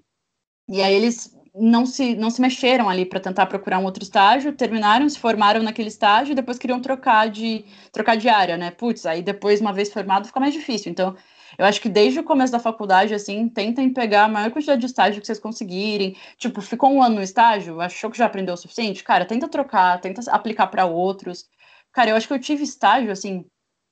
e 0.69 0.81
aí 0.83 0.95
eles 0.95 1.37
não 1.55 1.85
se, 1.85 2.15
não 2.15 2.31
se 2.31 2.41
mexeram 2.41 2.89
ali 2.89 3.05
para 3.05 3.21
tentar 3.21 3.47
procurar 3.47 3.79
um 3.79 3.85
outro 3.85 4.03
estágio, 4.03 4.55
terminaram, 4.55 5.09
se 5.09 5.19
formaram 5.19 5.63
naquele 5.63 5.89
estágio 5.89 6.33
e 6.33 6.35
depois 6.35 6.59
queriam 6.59 6.81
trocar 6.81 7.29
de, 7.29 7.65
trocar 7.93 8.17
de 8.17 8.29
área, 8.29 8.57
né? 8.57 8.71
Putz, 8.71 9.05
aí 9.05 9.23
depois, 9.23 9.61
uma 9.61 9.73
vez 9.73 9.93
formado, 9.93 10.27
fica 10.27 10.41
mais 10.41 10.55
difícil. 10.55 10.91
Então, 10.91 11.15
eu 11.59 11.67
acho 11.67 11.81
que 11.81 11.89
desde 11.89 12.21
o 12.21 12.25
começo 12.25 12.53
da 12.53 12.59
faculdade, 12.59 13.15
assim, 13.15 13.49
tentem 13.49 13.93
pegar 13.93 14.25
a 14.25 14.29
maior 14.29 14.51
quantidade 14.51 14.81
de 14.81 14.87
estágio 14.87 15.21
que 15.21 15.27
vocês 15.27 15.39
conseguirem. 15.39 16.17
Tipo, 16.39 16.63
ficou 16.63 16.91
um 16.91 17.03
ano 17.03 17.17
no 17.17 17.23
estágio, 17.23 17.81
achou 17.81 18.11
que 18.11 18.17
já 18.19 18.27
aprendeu 18.27 18.55
o 18.55 18.57
suficiente? 18.57 19.05
Cara, 19.05 19.27
tenta 19.27 19.49
trocar, 19.49 20.01
tenta 20.01 20.23
aplicar 20.31 20.69
para 20.69 20.87
outros. 20.87 21.49
Cara, 21.93 22.11
eu 22.11 22.17
acho 22.17 22.27
que 22.27 22.35
eu 22.35 22.39
tive 22.41 22.63
estágio, 22.65 23.13
assim, 23.13 23.45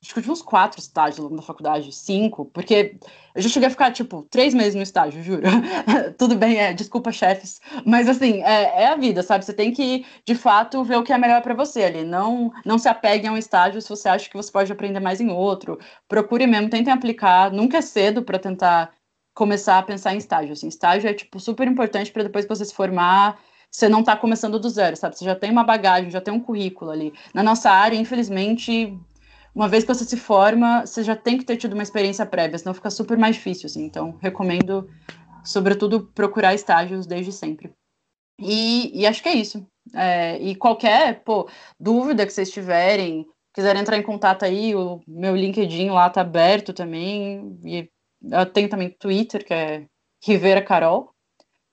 acho 0.02 0.14
que 0.14 0.18
eu 0.18 0.22
tive 0.22 0.32
uns 0.32 0.40
quatro 0.40 0.80
estágios 0.80 1.18
ao 1.18 1.24
longo 1.24 1.36
da 1.36 1.42
faculdade, 1.42 1.92
cinco, 1.92 2.46
porque 2.46 2.96
eu 3.34 3.42
já 3.42 3.48
cheguei 3.50 3.66
a 3.66 3.70
ficar, 3.70 3.92
tipo, 3.92 4.22
três 4.30 4.54
meses 4.54 4.74
no 4.74 4.82
estágio, 4.82 5.22
juro. 5.22 5.42
Tudo 6.16 6.34
bem, 6.34 6.56
é, 6.58 6.72
desculpa, 6.72 7.12
chefes, 7.12 7.60
mas 7.84 8.08
assim, 8.08 8.42
é, 8.42 8.84
é, 8.84 8.86
a 8.88 8.96
vida, 8.96 9.22
sabe? 9.22 9.44
Você 9.44 9.52
tem 9.52 9.70
que, 9.72 10.06
de 10.24 10.34
fato, 10.34 10.82
ver 10.82 10.96
o 10.96 11.02
que 11.02 11.12
é 11.12 11.18
melhor 11.18 11.42
para 11.42 11.54
você 11.54 11.84
ali. 11.84 12.04
Não, 12.04 12.50
não 12.64 12.78
se 12.78 12.88
apegue 12.88 13.26
a 13.26 13.32
um 13.32 13.36
estágio 13.36 13.82
se 13.82 13.88
você 13.88 14.08
acha 14.08 14.30
que 14.30 14.36
você 14.36 14.50
pode 14.50 14.72
aprender 14.72 15.00
mais 15.00 15.20
em 15.20 15.30
outro. 15.30 15.78
Procure 16.08 16.46
mesmo, 16.46 16.70
tentem 16.70 16.92
aplicar. 16.92 17.52
Nunca 17.52 17.78
é 17.78 17.82
cedo 17.82 18.22
para 18.22 18.38
tentar 18.38 18.92
começar 19.34 19.78
a 19.78 19.82
pensar 19.82 20.14
em 20.14 20.18
estágio. 20.18 20.52
Assim, 20.52 20.68
estágio 20.68 21.08
é, 21.08 21.14
tipo, 21.14 21.38
super 21.38 21.68
importante 21.68 22.10
para 22.10 22.22
depois 22.22 22.46
que 22.46 22.54
você 22.54 22.64
se 22.64 22.74
formar 22.74 23.38
você 23.70 23.88
não 23.88 24.00
está 24.00 24.16
começando 24.16 24.58
do 24.58 24.68
zero, 24.68 24.96
sabe? 24.96 25.16
Você 25.16 25.24
já 25.24 25.34
tem 25.34 25.50
uma 25.50 25.64
bagagem, 25.64 26.10
já 26.10 26.20
tem 26.20 26.34
um 26.34 26.40
currículo 26.40 26.90
ali. 26.90 27.12
Na 27.32 27.42
nossa 27.42 27.70
área, 27.70 27.96
infelizmente, 27.96 28.98
uma 29.54 29.68
vez 29.68 29.84
que 29.84 29.94
você 29.94 30.04
se 30.04 30.16
forma, 30.16 30.84
você 30.84 31.04
já 31.04 31.14
tem 31.14 31.38
que 31.38 31.44
ter 31.44 31.56
tido 31.56 31.74
uma 31.74 31.82
experiência 31.82 32.26
prévia, 32.26 32.58
senão 32.58 32.74
fica 32.74 32.90
super 32.90 33.16
mais 33.16 33.36
difícil, 33.36 33.66
assim. 33.66 33.84
Então, 33.84 34.18
recomendo, 34.20 34.88
sobretudo, 35.44 36.10
procurar 36.14 36.54
estágios 36.54 37.06
desde 37.06 37.32
sempre. 37.32 37.72
E, 38.40 38.90
e 39.00 39.06
acho 39.06 39.22
que 39.22 39.28
é 39.28 39.34
isso. 39.34 39.64
É, 39.94 40.38
e 40.38 40.54
qualquer 40.56 41.22
pô, 41.22 41.48
dúvida 41.78 42.26
que 42.26 42.32
vocês 42.32 42.50
tiverem, 42.50 43.26
quiserem 43.54 43.82
entrar 43.82 43.96
em 43.98 44.02
contato 44.02 44.44
aí, 44.44 44.74
o 44.74 45.00
meu 45.06 45.36
LinkedIn 45.36 45.90
lá 45.90 46.08
tá 46.10 46.22
aberto 46.22 46.72
também. 46.72 47.58
E 47.64 47.88
eu 48.22 48.46
tenho 48.46 48.68
também 48.68 48.90
Twitter, 48.90 49.44
que 49.44 49.54
é 49.54 49.86
Rivera 50.24 50.62
Carol. 50.62 51.12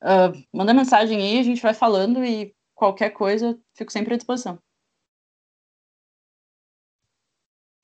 Uh, 0.02 0.46
manda 0.54 0.74
mensagem 0.74 1.22
aí, 1.22 1.40
a 1.40 1.44
gente 1.44 1.62
vai 1.62 1.74
falando 1.74 2.24
e 2.24 2.56
qualquer 2.76 3.10
coisa, 3.10 3.60
fico 3.74 3.92
sempre 3.92 4.14
à 4.14 4.18
disposição. 4.18 4.60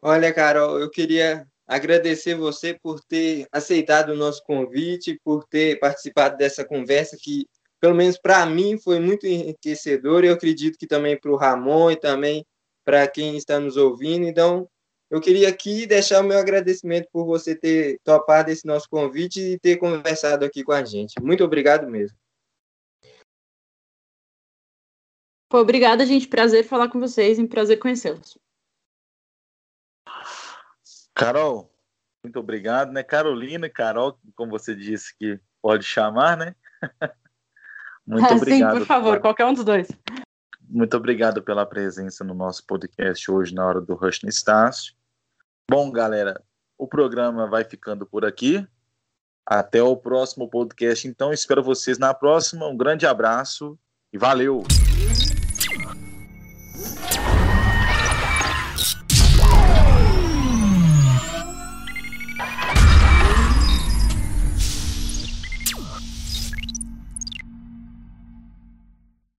Olha, 0.02 0.34
Carol, 0.34 0.80
eu 0.80 0.89
queria 0.89 1.47
agradecer 1.65 2.36
você 2.36 2.78
por 2.78 2.99
ter 3.02 3.47
aceitado 3.52 4.10
o 4.10 4.17
nosso 4.17 4.43
convite, 4.43 5.19
por 5.23 5.45
ter 5.45 5.80
participado 5.80 6.38
dessa 6.38 6.65
conversa 6.65 7.17
que, 7.19 7.47
pelo 7.80 7.95
menos 7.95 8.17
para 8.17 8.45
mim, 8.45 8.78
foi 8.78 8.99
muito 8.99 9.26
enriquecedora. 9.26 10.26
Eu 10.26 10.34
acredito 10.34 10.78
que 10.78 10.86
também 10.86 11.17
para 11.17 11.32
o 11.32 11.38
Ramon 11.38 11.91
e 11.91 11.95
também 11.95 12.45
para 12.86 13.08
quem 13.08 13.38
está 13.38 13.60
nos 13.60 13.78
ouvindo. 13.78 14.28
Então, 14.28 14.67
eu 15.13 15.21
queria 15.21 15.47
aqui 15.47 15.86
deixar 15.86 16.21
o 16.21 16.23
meu 16.23 16.39
agradecimento 16.39 17.08
por 17.12 17.23
você 17.23 17.56
ter 17.56 17.99
topado 18.04 18.49
esse 18.49 18.65
nosso 18.65 18.89
convite 18.89 19.39
e 19.39 19.60
ter 19.60 19.78
conversado 19.78 20.43
aqui 20.43 20.63
com 20.63 20.71
a 20.71 20.84
gente. 20.84 21.21
Muito 21.21 21.43
obrigado 21.43 21.88
mesmo. 21.88 22.17
Pô, 25.47 25.60
obrigada, 25.60 26.04
gente. 26.04 26.28
Prazer 26.28 26.63
falar 26.63 26.89
com 26.89 26.99
vocês 26.99 27.38
e 27.38 27.47
prazer 27.47 27.78
conhecê-los. 27.78 28.39
Carol, 31.13 31.71
muito 32.23 32.39
obrigado, 32.39 32.91
né? 32.91 33.04
Carolina, 33.04 33.69
Carol, 33.69 34.17
como 34.36 34.49
você 34.49 34.76
disse 34.76 35.15
que 35.15 35.39
pode 35.62 35.86
chamar, 35.86 36.36
né? 36.38 36.56
muito 38.04 38.34
obrigado. 38.34 38.71
Sim, 38.71 38.80
por 38.80 38.88
favor, 38.88 39.21
qualquer 39.21 39.45
um 39.45 39.54
dos 39.54 39.63
dois. 39.63 39.88
Muito 40.67 40.97
obrigado 40.97 41.43
pela 41.43 41.67
presença 41.67 42.23
no 42.23 42.34
nosso 42.34 42.65
podcast 42.65 43.30
hoje 43.30 43.54
na 43.54 43.63
hora 43.63 43.80
do 43.80 43.93
Rush 43.93 44.23
no 44.23 44.30
Estácio. 44.30 44.95
Bom, 45.69 45.91
galera, 45.91 46.41
o 46.78 46.88
programa 46.88 47.47
vai 47.47 47.63
ficando 47.63 48.06
por 48.06 48.26
aqui. 48.26 48.65
Até 49.45 49.82
o 49.82 49.95
próximo 49.97 50.49
podcast. 50.49 51.08
Então, 51.08 51.34
espero 51.34 51.63
vocês 51.63 51.97
na 51.97 52.13
próxima. 52.13 52.67
Um 52.67 52.78
grande 52.78 53.06
abraço 53.06 53.78
e 54.12 54.17
valeu! 54.17 54.63